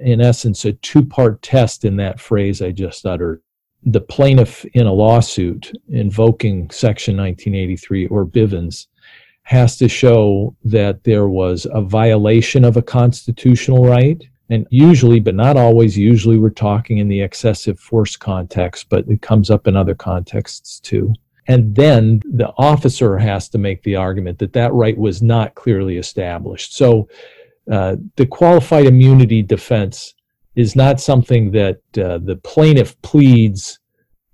in 0.00 0.20
essence, 0.20 0.64
a 0.64 0.74
two-part 0.74 1.42
test 1.42 1.84
in 1.84 1.96
that 1.96 2.20
phrase 2.20 2.60
I 2.60 2.72
just 2.72 3.06
uttered. 3.06 3.42
The 3.82 4.00
plaintiff 4.00 4.66
in 4.74 4.86
a 4.86 4.92
lawsuit 4.92 5.72
invoking 5.88 6.70
Section 6.70 7.16
1983 7.16 8.08
or 8.08 8.26
Bivens 8.26 8.86
has 9.44 9.78
to 9.78 9.88
show 9.88 10.54
that 10.64 11.02
there 11.04 11.28
was 11.28 11.66
a 11.72 11.80
violation 11.80 12.64
of 12.64 12.76
a 12.76 12.82
constitutional 12.82 13.86
right. 13.86 14.22
And 14.50 14.66
usually, 14.70 15.20
but 15.20 15.36
not 15.36 15.56
always, 15.56 15.96
usually 15.96 16.36
we're 16.36 16.50
talking 16.50 16.98
in 16.98 17.08
the 17.08 17.22
excessive 17.22 17.78
force 17.78 18.16
context, 18.16 18.88
but 18.88 19.06
it 19.08 19.22
comes 19.22 19.48
up 19.48 19.68
in 19.68 19.76
other 19.76 19.94
contexts 19.94 20.80
too. 20.80 21.14
And 21.46 21.74
then 21.74 22.20
the 22.24 22.52
officer 22.58 23.16
has 23.16 23.48
to 23.50 23.58
make 23.58 23.82
the 23.82 23.96
argument 23.96 24.38
that 24.40 24.52
that 24.52 24.72
right 24.72 24.98
was 24.98 25.22
not 25.22 25.54
clearly 25.54 25.98
established. 25.98 26.76
So 26.76 27.08
uh, 27.70 27.96
the 28.16 28.26
qualified 28.26 28.86
immunity 28.86 29.42
defense 29.42 30.14
is 30.56 30.74
not 30.74 31.00
something 31.00 31.52
that 31.52 31.76
uh, 31.96 32.18
the 32.18 32.38
plaintiff 32.42 33.00
pleads 33.02 33.78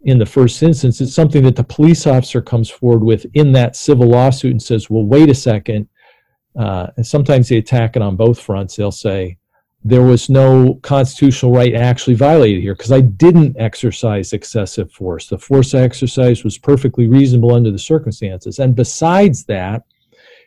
in 0.03 0.19
the 0.19 0.27
first 0.27 0.63
instance. 0.63 1.01
It's 1.01 1.15
something 1.15 1.43
that 1.45 1.57
the 1.57 1.65
police 1.65 2.07
officer 2.07 2.41
comes 2.41 2.71
forward 2.71 3.05
with 3.05 3.27
in 3.35 3.53
that 3.53 3.77
civil 3.77 4.09
lawsuit 4.09 4.53
and 4.53 4.63
says, 4.63 4.89
well, 4.89 5.05
wait 5.05 5.29
a 5.29 5.35
second. 5.35 5.89
Uh, 6.59 6.87
and 6.97 7.07
sometimes 7.07 7.49
they 7.49 7.59
attack 7.59 7.97
it 7.97 8.03
on 8.03 8.17
both 8.17 8.41
fronts. 8.41 8.77
They'll 8.77 8.91
say, 8.91 9.37
there 9.89 10.03
was 10.03 10.29
no 10.29 10.81
constitutional 10.83 11.53
right 11.53 11.73
actually 11.77 12.15
violated 12.15 12.61
here 12.61 12.75
because 12.75 12.91
I 12.91 13.03
didn't 13.03 13.57
exercise 13.57 14.33
excessive 14.33 14.91
force. 14.91 15.29
The 15.29 15.39
force 15.39 15.75
I 15.75 15.83
exercised 15.83 16.43
was 16.43 16.59
perfectly 16.59 17.07
reasonable 17.07 17.55
under 17.55 17.71
the 17.71 17.79
circumstances. 17.79 18.59
And 18.59 18.75
besides 18.75 19.45
that, 19.45 19.85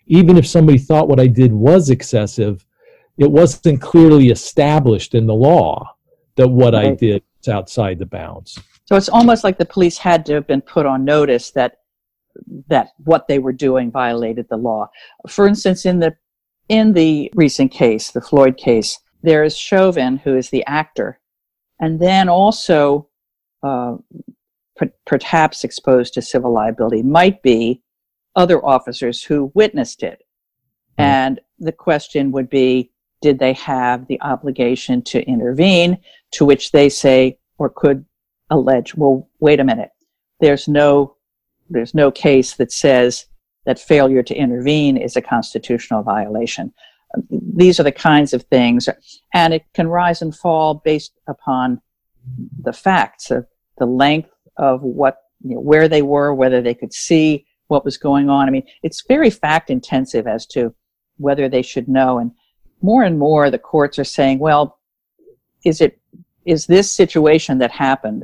even 0.08 0.38
if 0.38 0.46
somebody 0.46 0.78
thought 0.78 1.08
what 1.08 1.22
I 1.22 1.28
did 1.28 1.54
was 1.54 1.90
excessive, 1.90 2.66
it 3.18 3.32
wasn't 3.32 3.82
clearly 3.82 4.30
established 4.30 5.16
in 5.16 5.26
the 5.26 5.34
law 5.34 5.96
that 6.36 6.50
what 6.50 6.74
right. 6.74 6.88
I 6.88 6.96
did 6.96 7.24
was 7.38 7.48
outside 7.48 7.98
the 7.98 8.06
bounds. 8.06 8.60
So 8.84 8.98
it's 8.98 9.08
almost 9.08 9.46
like 9.46 9.58
the 9.58 9.66
police 9.66 9.98
had 9.98 10.26
to 10.26 10.34
have 10.34 10.48
been 10.48 10.62
put 10.62 10.86
on 10.86 11.06
notice 11.06 11.52
that 11.52 11.78
that 12.68 12.90
what 13.06 13.28
they 13.28 13.40
were 13.40 13.54
doing 13.54 13.90
violated 13.90 14.48
the 14.50 14.58
law. 14.58 14.90
For 15.30 15.48
instance, 15.48 15.86
in 15.86 16.00
the 16.00 16.18
in 16.68 16.92
the 16.92 17.32
recent 17.36 17.72
case, 17.72 18.12
the 18.12 18.22
Floyd 18.22 18.58
case, 18.58 19.00
there 19.22 19.44
is 19.44 19.58
Chauvin, 19.58 20.18
who 20.18 20.36
is 20.36 20.50
the 20.50 20.66
actor, 20.66 21.20
and 21.80 22.00
then 22.00 22.30
also 22.30 23.10
uh, 23.64 23.96
p- 24.80 24.92
perhaps 25.06 25.64
exposed 25.64 26.14
to 26.14 26.22
civil 26.22 26.54
liability 26.54 27.04
might 27.04 27.42
be 27.42 27.82
other 28.36 28.64
officers 28.66 29.24
who 29.24 29.52
witnessed 29.54 30.04
it. 30.04 30.20
Mm-hmm. 30.98 31.02
And 31.02 31.42
the 31.60 31.72
question 31.72 32.32
would 32.32 32.50
be 32.50 32.92
did 33.22 33.40
they 33.40 33.54
have 33.54 34.08
the 34.08 34.22
obligation 34.22 35.02
to 35.04 35.22
intervene? 35.24 35.98
To 36.34 36.46
which 36.46 36.72
they 36.72 36.88
say, 36.88 37.38
or 37.58 37.70
could 37.70 38.06
allege, 38.50 38.96
well, 38.96 39.30
wait 39.40 39.60
a 39.60 39.64
minute. 39.64 39.90
There's 40.40 40.68
no, 40.68 41.18
there's 41.70 41.94
no 41.94 42.12
case 42.12 42.54
that 42.56 42.72
says 42.72 43.26
that 43.66 43.78
failure 43.78 44.24
to 44.24 44.36
intervene 44.36 44.96
is 44.96 45.18
a 45.18 45.22
constitutional 45.22 46.02
violation. 46.02 46.74
These 47.60 47.78
are 47.78 47.84
the 47.84 47.92
kinds 47.92 48.34
of 48.34 48.44
things, 48.44 48.88
and 49.34 49.54
it 49.54 49.66
can 49.74 49.90
rise 49.90 50.22
and 50.22 50.34
fall 50.34 50.76
based 50.76 51.12
upon 51.28 51.82
the 52.62 52.72
facts 52.72 53.32
of 53.32 53.46
the 53.78 53.86
length 53.86 54.32
of 54.56 54.82
what, 54.82 55.18
you 55.44 55.56
know, 55.56 55.62
where 55.62 55.90
they 55.90 56.02
were, 56.02 56.34
whether 56.34 56.62
they 56.62 56.74
could 56.74 56.94
see 56.94 57.46
what 57.68 57.84
was 57.84 57.98
going 57.98 58.30
on. 58.30 58.48
I 58.48 58.52
mean, 58.52 58.66
it's 58.82 59.04
very 59.06 59.30
fact 59.30 59.70
intensive 59.70 60.26
as 60.26 60.46
to 60.48 60.74
whether 61.18 61.50
they 61.50 61.62
should 61.62 61.90
know. 61.90 62.18
And 62.18 62.32
more 62.82 63.04
and 63.04 63.20
more, 63.20 63.52
the 63.52 63.60
courts 63.60 64.00
are 64.00 64.06
saying, 64.06 64.40
well, 64.40 64.80
is 65.66 65.82
it 65.82 66.00
is 66.46 66.66
this 66.68 66.90
situation 66.90 67.58
that 67.58 67.72
happened 67.72 68.24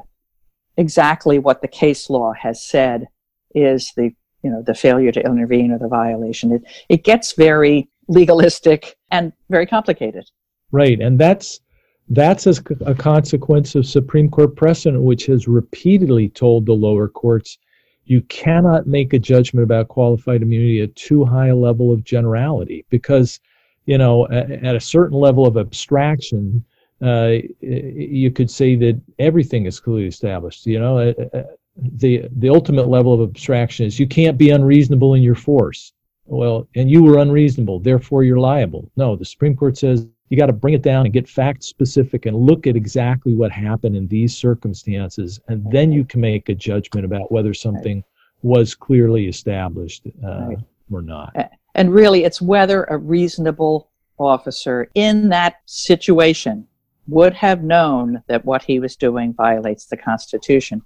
exactly 0.77 1.39
what 1.39 1.61
the 1.61 1.67
case 1.67 2.09
law 2.09 2.31
has 2.33 2.65
said 2.65 3.07
is 3.53 3.91
the 3.97 4.11
you 4.43 4.49
know 4.49 4.61
the 4.61 4.73
failure 4.73 5.11
to 5.11 5.25
intervene 5.25 5.71
or 5.71 5.77
the 5.77 5.89
violation? 5.89 6.53
It 6.53 6.63
it 6.87 7.03
gets 7.03 7.33
very 7.33 7.89
legalistic 8.07 8.95
and 9.15 9.33
very 9.49 9.65
complicated. 9.65 10.29
Right, 10.71 10.99
and 10.99 11.17
that's 11.19 11.61
that's 12.09 12.45
as 12.45 12.61
a 12.85 12.93
consequence 12.93 13.73
of 13.75 13.85
Supreme 13.85 14.29
Court 14.29 14.55
precedent, 14.55 15.01
which 15.03 15.25
has 15.25 15.47
repeatedly 15.47 16.29
told 16.29 16.65
the 16.65 16.73
lower 16.73 17.07
courts 17.07 17.57
you 18.05 18.21
cannot 18.23 18.85
make 18.85 19.13
a 19.13 19.19
judgment 19.19 19.63
about 19.63 19.87
qualified 19.87 20.43
immunity 20.43 20.81
at 20.81 20.95
too 20.95 21.25
high 21.25 21.47
a 21.47 21.55
level 21.55 21.91
of 21.91 22.03
generality 22.03 22.85
because, 22.89 23.39
you 23.87 23.97
know, 23.97 24.27
at, 24.27 24.51
at 24.51 24.75
a 24.75 24.79
certain 24.79 25.17
level 25.17 25.47
of 25.47 25.57
abstraction, 25.57 26.63
uh, 27.01 27.33
you 27.61 28.29
could 28.29 28.51
say 28.51 28.75
that 28.75 29.01
everything 29.17 29.65
is 29.65 29.79
clearly 29.79 30.05
established. 30.05 30.67
You 30.67 30.79
know, 30.79 30.99
uh, 30.99 31.13
uh, 31.33 31.43
the 31.75 32.27
the 32.37 32.49
ultimate 32.49 32.87
level 32.87 33.13
of 33.13 33.27
abstraction 33.27 33.87
is 33.87 33.99
you 33.99 34.07
can't 34.07 34.37
be 34.37 34.51
unreasonable 34.51 35.15
in 35.15 35.23
your 35.23 35.35
force. 35.35 35.91
Well, 36.25 36.67
and 36.75 36.89
you 36.89 37.03
were 37.03 37.19
unreasonable, 37.19 37.79
therefore 37.79 38.23
you're 38.23 38.39
liable. 38.39 38.91
No, 38.95 39.15
the 39.15 39.25
Supreme 39.25 39.55
Court 39.55 39.77
says 39.77 40.07
you 40.29 40.37
got 40.37 40.47
to 40.47 40.53
bring 40.53 40.73
it 40.73 40.81
down 40.81 41.05
and 41.05 41.13
get 41.13 41.29
fact 41.29 41.63
specific 41.63 42.25
and 42.25 42.35
look 42.35 42.65
at 42.67 42.75
exactly 42.75 43.35
what 43.35 43.51
happened 43.51 43.95
in 43.95 44.07
these 44.07 44.35
circumstances 44.35 45.39
and 45.47 45.63
then 45.71 45.91
you 45.91 46.03
can 46.03 46.19
make 46.19 46.49
a 46.49 46.55
judgment 46.55 47.05
about 47.05 47.31
whether 47.31 47.53
something 47.53 48.03
was 48.41 48.75
clearly 48.75 49.27
established 49.27 50.07
uh, 50.23 50.47
right. 50.47 50.57
or 50.91 51.01
not. 51.01 51.35
And 51.75 51.93
really 51.93 52.23
it's 52.23 52.41
whether 52.41 52.85
a 52.85 52.97
reasonable 52.97 53.91
officer 54.17 54.89
in 54.95 55.29
that 55.29 55.57
situation 55.65 56.67
would 57.07 57.33
have 57.33 57.63
known 57.63 58.23
that 58.27 58.45
what 58.45 58.63
he 58.63 58.79
was 58.79 58.95
doing 58.95 59.33
violates 59.33 59.85
the 59.85 59.97
constitution. 59.97 60.81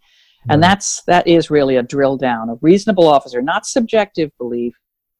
And 0.49 0.63
that's 0.63 1.04
that 1.04 1.28
is 1.28 1.49
really 1.49 1.75
a 1.75 1.84
drill 1.84 2.17
down. 2.17 2.49
A 2.49 2.56
reasonable 2.56 3.08
officer 3.08 3.41
not 3.41 3.65
subjective 3.65 4.32
belief 4.38 4.73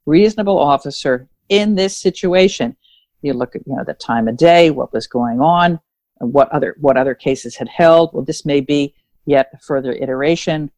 reasonable 0.06 0.60
officer 0.60 1.28
in 1.50 1.76
this 1.76 1.98
situation 1.98 2.76
you 3.22 3.34
look 3.34 3.56
at 3.56 3.66
you 3.66 3.76
know 3.76 3.84
the 3.84 3.94
time 3.94 4.28
of 4.28 4.38
day, 4.38 4.70
what 4.70 4.94
was 4.94 5.08
going 5.08 5.42
on, 5.42 5.80
what 6.20 6.50
other 6.52 6.76
what 6.80 6.98
other 6.98 7.16
cases 7.16 7.56
had 7.56 7.68
held. 7.68 8.14
Well, 8.14 8.24
this 8.24 8.46
may 8.46 8.62
be 8.62 8.94
yet 9.26 9.50
a 9.54 9.58
further 9.60 9.94
iteration. 9.94 10.72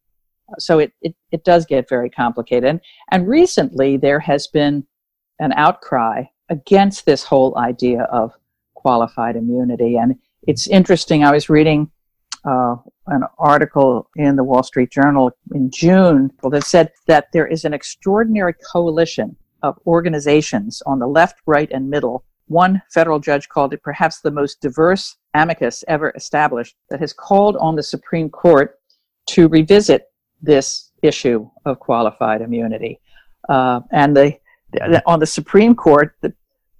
So 0.58 0.80
it, 0.80 0.92
it, 1.00 1.14
it 1.30 1.44
does 1.44 1.64
get 1.64 1.88
very 1.88 2.10
complicated. 2.10 2.68
And, 2.68 2.80
and 3.10 3.28
recently 3.28 3.96
there 3.96 4.20
has 4.20 4.48
been 4.48 4.86
an 5.38 5.52
outcry 5.52 6.24
against 6.50 7.06
this 7.06 7.24
whole 7.24 7.56
idea 7.56 8.02
of 8.02 8.32
qualified 8.74 9.36
immunity. 9.36 9.96
And 9.96 10.16
it's 10.46 10.66
interesting. 10.66 11.24
I 11.24 11.32
was 11.32 11.48
reading 11.48 11.90
uh, 12.44 12.76
an 13.06 13.22
article 13.38 14.08
in 14.16 14.36
the 14.36 14.44
Wall 14.44 14.62
Street 14.62 14.90
Journal 14.90 15.30
in 15.54 15.70
June 15.70 16.30
that 16.42 16.64
said 16.64 16.90
that 17.06 17.28
there 17.32 17.46
is 17.46 17.64
an 17.64 17.74
extraordinary 17.74 18.54
coalition 18.72 19.36
of 19.62 19.78
organizations 19.86 20.82
on 20.86 20.98
the 20.98 21.06
left, 21.06 21.36
right, 21.46 21.70
and 21.70 21.88
middle 21.88 22.24
one 22.52 22.82
federal 22.90 23.18
judge 23.18 23.48
called 23.48 23.72
it 23.72 23.82
perhaps 23.82 24.20
the 24.20 24.30
most 24.30 24.60
diverse 24.60 25.16
amicus 25.34 25.82
ever 25.88 26.12
established 26.14 26.76
that 26.90 27.00
has 27.00 27.12
called 27.12 27.56
on 27.56 27.74
the 27.74 27.82
Supreme 27.82 28.28
Court 28.28 28.78
to 29.26 29.48
revisit 29.48 30.08
this 30.42 30.90
issue 31.02 31.48
of 31.64 31.80
qualified 31.80 32.42
immunity. 32.42 33.00
Uh, 33.48 33.80
and 33.90 34.16
the, 34.16 34.36
the, 34.72 35.02
on 35.06 35.18
the 35.18 35.26
Supreme 35.26 35.74
Court, 35.74 36.14
the, 36.20 36.32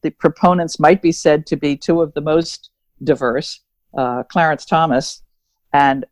the 0.03 0.11
proponents 0.11 0.79
might 0.79 1.01
be 1.01 1.12
said 1.12 1.46
to 1.46 1.57
be 1.57 1.77
two 1.77 2.03
of 2.03 2.12
the 2.14 2.20
most 2.20 2.70
diverse, 3.03 3.61
uh, 3.96 4.22
Clarence 4.25 4.64
Thomas 4.64 5.21
and 5.72 6.04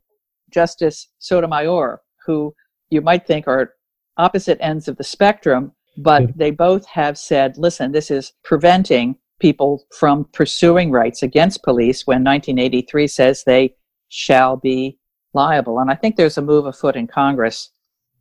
Justice 0.51 1.09
Sotomayor, 1.19 2.01
who 2.27 2.55
you 2.91 3.01
might 3.01 3.27
think 3.27 3.47
are 3.47 3.75
opposite 4.17 4.59
ends 4.61 4.89
of 4.89 4.97
the 4.97 5.05
spectrum, 5.05 5.73
but 5.97 6.37
they 6.37 6.51
both 6.51 6.87
have 6.87 7.17
said, 7.19 7.57
listen, 7.57 7.93
this 7.93 8.11
is 8.11 8.33
preventing 8.43 9.17
people 9.39 9.85
from 9.99 10.27
pursuing 10.33 10.91
rights 10.91 11.23
against 11.23 11.63
police 11.63 12.07
when 12.07 12.23
1983 12.23 13.07
says 13.07 13.43
they 13.45 13.75
shall 14.09 14.57
be 14.57 14.99
liable. 15.33 15.79
And 15.79 15.91
I 15.91 15.95
think 15.95 16.17
there's 16.17 16.39
a 16.39 16.43
move 16.43 16.67
afoot 16.67 16.97
in 16.97 17.07
Congress 17.07 17.71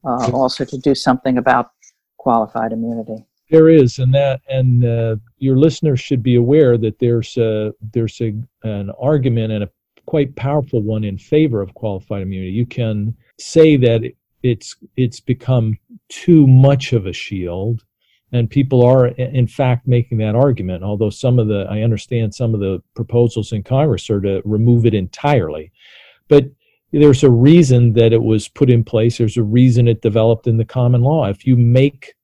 uh, 0.06 0.32
also 0.32 0.64
to 0.66 0.78
do 0.78 0.96
something 0.96 1.38
about 1.38 1.72
qualified 2.18 2.72
immunity. 2.72 3.26
There 3.50 3.70
is, 3.70 3.98
and 3.98 4.14
that, 4.14 4.42
and 4.48 4.86
uh, 4.86 5.16
your 5.40 5.58
listeners 5.58 6.00
should 6.00 6.22
be 6.22 6.36
aware 6.36 6.78
that 6.78 7.00
there's 7.00 7.36
a, 7.38 7.74
there's 7.94 8.22
a, 8.22 8.36
an 8.64 8.92
argument 9.00 9.52
and 9.52 9.64
a 9.64 9.70
quite 10.10 10.36
powerful 10.36 10.82
one 10.82 11.04
in 11.04 11.20
favor 11.20 11.62
of 11.62 11.72
qualified 11.76 12.24
immunity. 12.24 12.52
You 12.52 12.66
can 12.66 13.16
say 13.40 13.78
that 13.78 14.02
it's 14.42 14.76
it's 14.98 15.20
become 15.20 15.78
too 16.10 16.48
much 16.48 16.94
of 16.94 17.06
a 17.06 17.14
shield 17.14 17.84
and 18.32 18.50
people 18.50 18.84
are 18.84 19.08
in 19.08 19.46
fact 19.46 19.88
making 19.88 20.18
that 20.18 20.34
argument 20.34 20.82
although 20.84 21.10
some 21.10 21.38
of 21.38 21.48
the 21.48 21.68
i 21.70 21.82
understand 21.82 22.34
some 22.34 22.54
of 22.54 22.60
the 22.60 22.82
proposals 22.96 23.52
in 23.52 23.62
congress 23.62 24.10
are 24.10 24.22
to 24.22 24.42
remove 24.46 24.86
it 24.86 24.96
entirely. 24.96 25.72
But 26.28 26.46
there's 26.92 27.24
a 27.24 27.30
reason 27.30 27.94
that 27.94 28.14
it 28.14 28.24
was 28.24 28.48
put 28.48 28.72
in 28.72 28.84
place. 28.84 29.20
There's 29.20 29.38
a 29.38 29.44
reason 29.44 29.88
it 29.88 30.02
developed 30.02 30.48
in 30.48 30.58
the 30.58 30.66
common 30.66 31.02
law. 31.02 31.28
If 31.28 31.46
you 31.46 31.56
make 31.56 32.16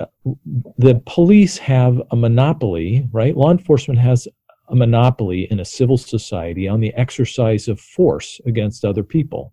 uh, 0.00 0.06
the 0.78 1.00
police 1.06 1.56
have 1.58 2.02
a 2.10 2.16
monopoly 2.16 3.08
right? 3.12 3.36
Law 3.36 3.52
enforcement 3.52 4.00
has 4.00 4.26
a 4.68 4.74
monopoly 4.74 5.46
in 5.50 5.60
a 5.60 5.64
civil 5.64 5.96
society 5.96 6.68
on 6.68 6.80
the 6.80 6.94
exercise 6.94 7.68
of 7.68 7.80
force 7.80 8.40
against 8.46 8.84
other 8.84 9.02
people 9.02 9.52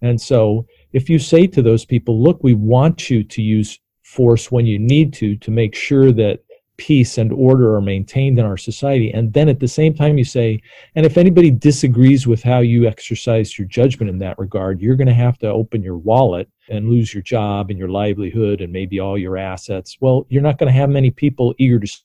and 0.00 0.20
so 0.20 0.66
if 0.92 1.08
you 1.08 1.18
say 1.18 1.46
to 1.46 1.62
those 1.62 1.84
people 1.84 2.22
look 2.22 2.42
we 2.42 2.54
want 2.54 3.10
you 3.10 3.22
to 3.22 3.42
use 3.42 3.78
force 4.02 4.50
when 4.50 4.66
you 4.66 4.78
need 4.78 5.12
to 5.12 5.36
to 5.36 5.50
make 5.50 5.74
sure 5.74 6.12
that 6.12 6.40
peace 6.76 7.18
and 7.18 7.32
order 7.32 7.76
are 7.76 7.80
maintained 7.80 8.38
in 8.38 8.44
our 8.44 8.56
society. 8.56 9.12
And 9.12 9.32
then 9.32 9.48
at 9.48 9.60
the 9.60 9.68
same 9.68 9.94
time, 9.94 10.18
you 10.18 10.24
say, 10.24 10.60
and 10.96 11.06
if 11.06 11.16
anybody 11.16 11.50
disagrees 11.50 12.26
with 12.26 12.42
how 12.42 12.58
you 12.58 12.86
exercise 12.86 13.56
your 13.56 13.68
judgment 13.68 14.10
in 14.10 14.18
that 14.18 14.38
regard, 14.38 14.80
you're 14.80 14.96
going 14.96 15.06
to 15.06 15.14
have 15.14 15.38
to 15.38 15.48
open 15.48 15.82
your 15.82 15.98
wallet 15.98 16.48
and 16.68 16.88
lose 16.88 17.14
your 17.14 17.22
job 17.22 17.70
and 17.70 17.78
your 17.78 17.88
livelihood 17.88 18.60
and 18.60 18.72
maybe 18.72 18.98
all 18.98 19.16
your 19.16 19.36
assets. 19.36 19.96
Well, 20.00 20.26
you're 20.28 20.42
not 20.42 20.58
going 20.58 20.72
to 20.72 20.78
have 20.78 20.90
many 20.90 21.10
people 21.10 21.54
eager 21.58 21.78
to 21.78 21.98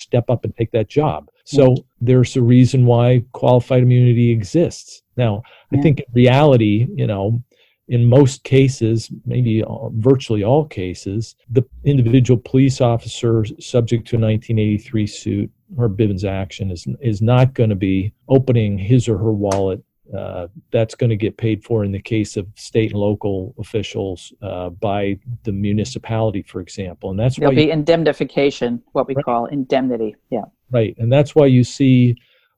step 0.00 0.28
up 0.28 0.44
and 0.44 0.56
take 0.56 0.72
that 0.72 0.88
job. 0.88 1.28
So 1.44 1.66
hmm. 1.66 1.74
there's 2.00 2.36
a 2.36 2.42
reason 2.42 2.86
why 2.86 3.24
qualified 3.32 3.82
immunity 3.82 4.30
exists. 4.30 5.02
Now, 5.16 5.42
I 5.72 5.76
think 5.80 6.00
in 6.00 6.06
reality, 6.12 6.88
you 6.94 7.06
know, 7.06 7.42
in 7.88 8.06
most 8.06 8.44
cases, 8.44 9.10
maybe 9.26 9.62
virtually 9.92 10.42
all 10.42 10.64
cases, 10.64 11.36
the 11.50 11.62
individual 11.84 12.40
police 12.42 12.80
officer 12.80 13.44
subject 13.60 14.06
to 14.08 14.16
a 14.16 14.20
1983 14.20 15.06
suit 15.06 15.50
or 15.76 15.88
Bivens 15.88 16.24
action 16.24 16.70
is 16.70 16.86
is 17.00 17.20
not 17.20 17.54
going 17.54 17.70
to 17.70 17.76
be 17.76 18.12
opening 18.28 18.78
his 18.78 19.08
or 19.08 19.18
her 19.18 19.32
wallet. 19.32 19.82
Uh, 20.16 20.48
that's 20.70 20.94
going 20.94 21.08
to 21.08 21.16
get 21.16 21.36
paid 21.36 21.64
for 21.64 21.82
in 21.82 21.90
the 21.90 22.00
case 22.00 22.36
of 22.36 22.46
state 22.56 22.90
and 22.90 23.00
local 23.00 23.54
officials 23.58 24.34
uh, 24.42 24.68
by 24.68 25.18
the 25.44 25.52
municipality, 25.52 26.42
for 26.42 26.60
example, 26.60 27.10
and 27.10 27.18
that's 27.18 27.36
there'll 27.36 27.52
why 27.52 27.56
be 27.56 27.64
you, 27.64 27.72
indemnification, 27.72 28.82
what 28.92 29.08
we 29.08 29.14
right. 29.14 29.24
call 29.24 29.46
indemnity. 29.46 30.14
Yeah, 30.28 30.44
right, 30.70 30.94
and 30.98 31.10
that's 31.10 31.34
why 31.34 31.46
you 31.46 31.64
see 31.64 32.16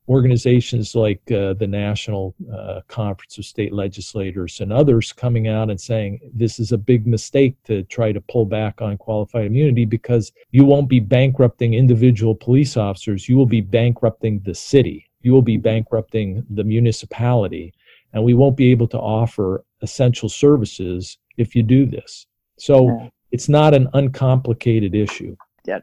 organizations 0.09 0.95
like 0.95 1.21
uh, 1.33 1.55
the 1.55 1.67
National 1.67 2.35
uh, 2.53 2.81
Conference 2.89 3.39
of 3.39 3.45
State 3.45 3.73
Legislators 3.73 4.61
and 4.61 4.73
others 4.73 5.13
coming 5.13 5.49
out 5.49 5.71
and 5.71 5.81
saying 5.81 6.21
this 6.33 6.61
is 6.61 6.73
a 6.73 6.79
big 6.79 7.07
mistake 7.07 7.57
to 7.65 7.83
try 7.85 8.13
to 8.13 8.21
pull 8.21 8.45
back 8.45 8.81
on 8.81 8.97
qualified 8.97 9.47
immunity 9.47 9.85
because 9.85 10.33
you 10.51 10.65
won't 10.65 10.89
be 10.89 11.01
bankrupting 11.01 11.75
individual 11.75 12.35
police 12.35 12.77
officers, 12.77 13.29
you 13.29 13.37
will 13.37 13.47
be 13.47 13.61
bankrupting 13.61 14.41
the 14.45 14.55
city, 14.55 15.09
you 15.27 15.33
will 15.33 15.43
be 15.43 15.57
bankrupting 15.57 16.47
the 16.51 16.63
municipality, 16.63 17.75
and 18.13 18.23
we 18.23 18.33
won't 18.33 18.57
be 18.57 18.71
able 18.71 18.87
to 18.87 18.99
offer 18.99 19.65
essential 19.83 20.29
services 20.29 21.19
if 21.37 21.57
you 21.57 21.65
do 21.65 21.85
this. 21.85 22.27
So 22.61 23.11
it's 23.33 23.49
not 23.49 23.75
an 23.75 23.89
uncomplicated 23.95 24.95
issue. 24.95 25.35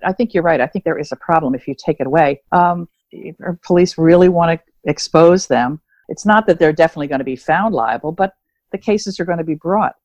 I 0.10 0.14
think 0.14 0.34
you're 0.34 0.44
right. 0.44 0.62
I 0.62 0.68
think 0.68 0.86
there 0.86 0.98
is 0.98 1.12
a 1.12 1.18
problem 1.18 1.54
if 1.54 1.68
you 1.68 1.76
take 1.76 2.00
it 2.00 2.08
away. 2.08 2.42
Um, 2.54 2.88
police 3.64 3.98
really 3.98 4.30
want 4.30 4.50
to 4.58 4.90
expose 4.90 5.46
them. 5.46 5.82
It's 6.08 6.26
not 6.26 6.48
that 6.48 6.58
they're 6.58 6.72
definitely 6.72 7.08
going 7.08 7.20
to 7.20 7.26
be 7.26 7.36
found 7.36 7.76
liable, 7.76 8.14
but 8.14 8.32
the 8.72 8.78
cases 8.78 9.20
are 9.20 9.26
going 9.26 9.40
to 9.40 9.44
be 9.44 9.56
brought. 9.56 9.96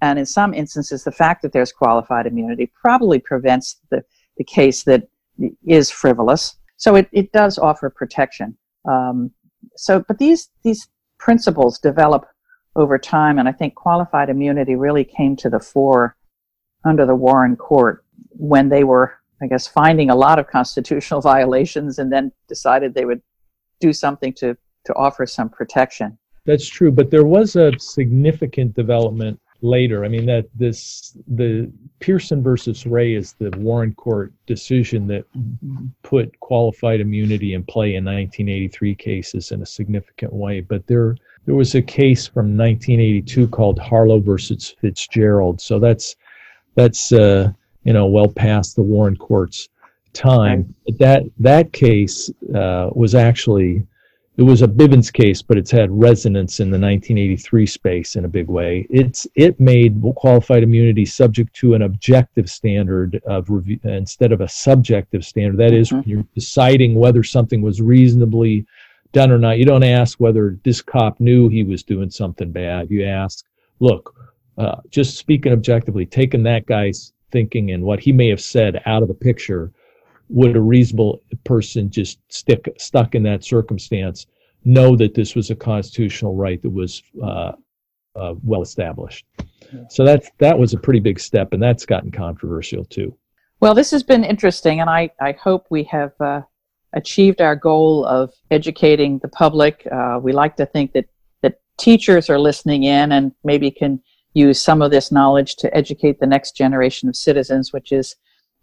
And 0.00 0.18
in 0.18 0.26
some 0.26 0.54
instances, 0.54 1.04
the 1.04 1.12
fact 1.12 1.42
that 1.42 1.52
there's 1.52 1.72
qualified 1.72 2.26
immunity 2.26 2.72
probably 2.74 3.18
prevents 3.18 3.76
the, 3.90 4.02
the 4.38 4.44
case 4.44 4.84
that 4.84 5.06
is 5.66 5.90
frivolous. 5.90 6.56
So 6.78 6.96
it, 6.96 7.08
it 7.12 7.30
does 7.32 7.58
offer 7.58 7.90
protection. 7.90 8.56
Um, 8.88 9.30
so, 9.76 10.04
but 10.06 10.18
these, 10.18 10.50
these 10.62 10.88
principles 11.18 11.78
develop 11.78 12.26
over 12.74 12.98
time, 12.98 13.38
and 13.38 13.48
I 13.48 13.52
think 13.52 13.74
qualified 13.74 14.28
immunity 14.28 14.76
really 14.76 15.04
came 15.04 15.36
to 15.36 15.50
the 15.50 15.60
fore 15.60 16.16
under 16.84 17.06
the 17.06 17.14
Warren 17.14 17.56
Court 17.56 18.04
when 18.30 18.68
they 18.68 18.84
were, 18.84 19.14
I 19.42 19.46
guess, 19.46 19.66
finding 19.66 20.10
a 20.10 20.14
lot 20.14 20.38
of 20.38 20.46
constitutional 20.46 21.20
violations 21.32 21.98
and 21.98 22.12
then 22.12 22.32
decided 22.48 22.94
they 22.94 23.04
would 23.04 23.22
do 23.80 23.92
something 23.92 24.32
to, 24.34 24.56
to 24.84 24.94
offer 24.94 25.26
some 25.26 25.48
protection. 25.48 26.18
That's 26.44 26.68
true, 26.68 26.92
but 26.92 27.10
there 27.10 27.26
was 27.26 27.56
a 27.56 27.72
significant 27.78 28.74
development 28.74 29.40
later. 29.62 30.04
I 30.04 30.08
mean 30.08 30.26
that 30.26 30.46
this 30.54 31.16
the 31.26 31.70
Pierson 32.00 32.42
versus 32.42 32.86
Ray 32.86 33.14
is 33.14 33.34
the 33.38 33.50
Warren 33.58 33.94
Court 33.94 34.32
decision 34.46 35.06
that 35.08 35.24
put 36.02 36.38
qualified 36.40 37.00
immunity 37.00 37.54
in 37.54 37.64
play 37.64 37.94
in 37.94 38.04
1983 38.04 38.94
cases 38.94 39.52
in 39.52 39.62
a 39.62 39.66
significant 39.66 40.32
way. 40.32 40.60
But 40.60 40.86
there 40.86 41.16
there 41.46 41.54
was 41.54 41.74
a 41.74 41.82
case 41.82 42.26
from 42.26 42.56
1982 42.56 43.48
called 43.48 43.78
Harlow 43.78 44.20
versus 44.20 44.74
Fitzgerald. 44.80 45.60
So 45.60 45.78
that's 45.78 46.16
that's 46.74 47.12
uh, 47.12 47.52
you 47.84 47.92
know 47.92 48.06
well 48.06 48.28
past 48.28 48.76
the 48.76 48.82
Warren 48.82 49.16
Court's 49.16 49.68
time. 50.12 50.74
But 50.84 50.98
that 50.98 51.22
that 51.38 51.72
case 51.72 52.30
uh, 52.54 52.90
was 52.94 53.14
actually 53.14 53.86
it 54.36 54.42
was 54.42 54.60
a 54.60 54.68
Bivens 54.68 55.10
case, 55.10 55.40
but 55.40 55.56
it's 55.56 55.70
had 55.70 55.90
resonance 55.90 56.60
in 56.60 56.66
the 56.70 56.78
1983 56.78 57.66
space 57.66 58.16
in 58.16 58.26
a 58.26 58.28
big 58.28 58.48
way. 58.48 58.86
It's 58.90 59.26
it 59.34 59.58
made 59.58 60.02
qualified 60.14 60.62
immunity 60.62 61.06
subject 61.06 61.54
to 61.56 61.72
an 61.72 61.82
objective 61.82 62.50
standard 62.50 63.20
of 63.26 63.48
review 63.48 63.80
instead 63.84 64.32
of 64.32 64.42
a 64.42 64.48
subjective 64.48 65.24
standard. 65.24 65.56
That 65.56 65.72
is, 65.72 65.90
mm-hmm. 65.90 66.08
you're 66.08 66.26
deciding 66.34 66.94
whether 66.94 67.22
something 67.22 67.62
was 67.62 67.80
reasonably 67.80 68.66
done 69.12 69.32
or 69.32 69.38
not. 69.38 69.58
You 69.58 69.64
don't 69.64 69.82
ask 69.82 70.20
whether 70.20 70.58
this 70.64 70.82
cop 70.82 71.18
knew 71.18 71.48
he 71.48 71.62
was 71.62 71.82
doing 71.82 72.10
something 72.10 72.52
bad. 72.52 72.90
You 72.90 73.06
ask, 73.06 73.46
look, 73.80 74.14
uh, 74.58 74.76
just 74.90 75.16
speaking 75.16 75.52
objectively, 75.52 76.04
taking 76.04 76.42
that 76.42 76.66
guy's 76.66 77.14
thinking 77.30 77.70
and 77.70 77.82
what 77.82 78.00
he 78.00 78.12
may 78.12 78.28
have 78.28 78.42
said 78.42 78.82
out 78.84 79.00
of 79.00 79.08
the 79.08 79.14
picture 79.14 79.72
would 80.28 80.56
a 80.56 80.60
reasonable 80.60 81.22
person 81.44 81.90
just 81.90 82.18
stick 82.28 82.68
stuck 82.78 83.14
in 83.14 83.22
that 83.24 83.44
circumstance 83.44 84.26
know 84.64 84.96
that 84.96 85.14
this 85.14 85.34
was 85.34 85.50
a 85.50 85.54
constitutional 85.54 86.34
right 86.34 86.60
that 86.62 86.70
was 86.70 87.02
uh, 87.22 87.52
uh, 88.16 88.34
well 88.42 88.62
established? 88.62 89.24
So 89.88 90.04
that 90.04 90.24
that 90.38 90.58
was 90.58 90.74
a 90.74 90.78
pretty 90.78 91.00
big 91.00 91.18
step, 91.18 91.52
and 91.52 91.62
that's 91.62 91.86
gotten 91.86 92.10
controversial 92.10 92.84
too. 92.84 93.16
Well, 93.60 93.74
this 93.74 93.90
has 93.90 94.02
been 94.02 94.24
interesting, 94.24 94.80
and 94.80 94.90
I, 94.90 95.10
I 95.20 95.32
hope 95.32 95.66
we 95.70 95.84
have 95.84 96.12
uh, 96.20 96.42
achieved 96.92 97.40
our 97.40 97.56
goal 97.56 98.04
of 98.04 98.32
educating 98.50 99.18
the 99.20 99.28
public. 99.28 99.86
Uh, 99.90 100.18
we 100.22 100.32
like 100.32 100.56
to 100.56 100.66
think 100.66 100.92
that 100.92 101.06
that 101.42 101.60
teachers 101.78 102.28
are 102.28 102.38
listening 102.38 102.84
in 102.84 103.12
and 103.12 103.32
maybe 103.44 103.70
can 103.70 104.02
use 104.34 104.60
some 104.60 104.82
of 104.82 104.90
this 104.90 105.10
knowledge 105.10 105.56
to 105.56 105.74
educate 105.74 106.20
the 106.20 106.26
next 106.26 106.56
generation 106.56 107.08
of 107.08 107.16
citizens, 107.16 107.72
which 107.72 107.90
is 107.92 108.16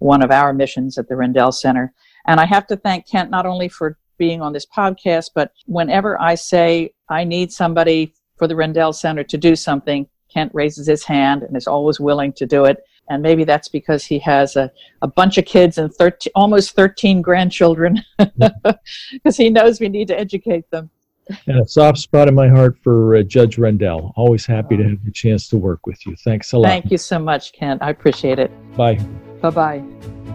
one 0.04 0.22
of 0.22 0.32
our 0.32 0.54
missions 0.54 0.98
at 0.98 1.08
the 1.08 1.16
Rendell 1.16 1.52
Center. 1.52 1.94
And 2.28 2.40
I 2.40 2.46
have 2.46 2.68
to 2.68 2.76
thank 2.76 3.08
Kent 3.08 3.32
not 3.32 3.46
only 3.46 3.70
for 3.70 3.98
being 4.18 4.42
on 4.42 4.54
this 4.54 4.66
podcast, 4.66 5.32
but 5.34 5.52
whenever 5.66 6.22
I 6.22 6.36
say 6.36 6.94
I 7.10 7.24
need 7.24 7.52
somebody 7.52 8.14
for 8.36 8.48
the 8.48 8.56
Rendell 8.56 8.94
Center 8.94 9.24
to 9.24 9.38
do 9.38 9.56
something, 9.56 10.08
Kent 10.30 10.52
raises 10.54 10.88
his 10.88 11.04
hand 11.04 11.44
and 11.44 11.56
is 11.56 11.68
always 11.68 12.00
willing 12.00 12.34
to 12.34 12.46
do 12.46 12.66
it. 12.66 12.84
And 13.10 13.22
maybe 13.22 13.44
that's 13.44 13.70
because 13.70 14.06
he 14.06 14.20
has 14.20 14.56
a, 14.56 14.72
a 15.02 15.08
bunch 15.08 15.38
of 15.38 15.46
kids 15.46 15.78
and 15.78 15.94
13, 15.94 16.32
almost 16.36 16.76
13 16.76 17.22
grandchildren, 17.22 18.02
because 18.18 19.38
he 19.38 19.50
knows 19.50 19.80
we 19.80 19.90
need 19.90 20.08
to 20.10 20.20
educate 20.20 20.70
them. 20.70 20.90
And 21.48 21.62
a 21.62 21.66
soft 21.66 22.00
spot 22.00 22.28
in 22.28 22.36
my 22.36 22.50
heart 22.50 22.78
for 22.84 23.16
uh, 23.16 23.24
Judge 23.24 23.58
Rendell. 23.58 24.14
Always 24.18 24.46
happy 24.46 24.76
to 24.76 24.84
have 24.84 25.06
the 25.06 25.12
chance 25.12 25.48
to 25.50 25.58
work 25.58 25.88
with 25.88 26.06
you. 26.06 26.16
Thanks 26.24 26.52
a 26.52 26.58
lot. 26.58 26.68
Thank 26.68 26.92
you 26.92 26.98
so 26.98 27.20
much, 27.20 27.54
Kent. 27.54 27.82
I 27.82 27.90
appreciate 27.90 28.40
it. 28.40 28.52
Bye. 28.76 29.00
Bye 29.44 29.50
bye. 29.50 29.84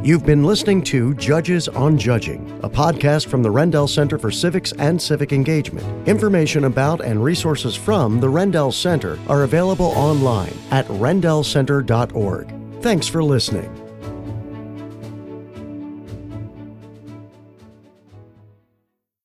You've 0.02 0.26
been 0.26 0.44
listening 0.44 0.82
to 0.84 1.14
Judges 1.14 1.66
on 1.66 1.98
Judging, 1.98 2.60
a 2.62 2.68
podcast 2.68 3.26
from 3.26 3.42
the 3.42 3.50
Rendell 3.50 3.88
Center 3.88 4.18
for 4.18 4.30
Civics 4.30 4.72
and 4.72 5.00
Civic 5.00 5.32
Engagement. 5.32 6.06
Information 6.06 6.64
about 6.64 7.00
and 7.00 7.24
resources 7.24 7.74
from 7.74 8.20
the 8.20 8.28
Rendell 8.28 8.70
Center 8.70 9.18
are 9.26 9.42
available 9.44 9.86
online 9.96 10.54
at 10.70 10.86
rendellcenter.org. 10.86 12.82
Thanks 12.82 13.08
for 13.08 13.24
listening. 13.24 13.87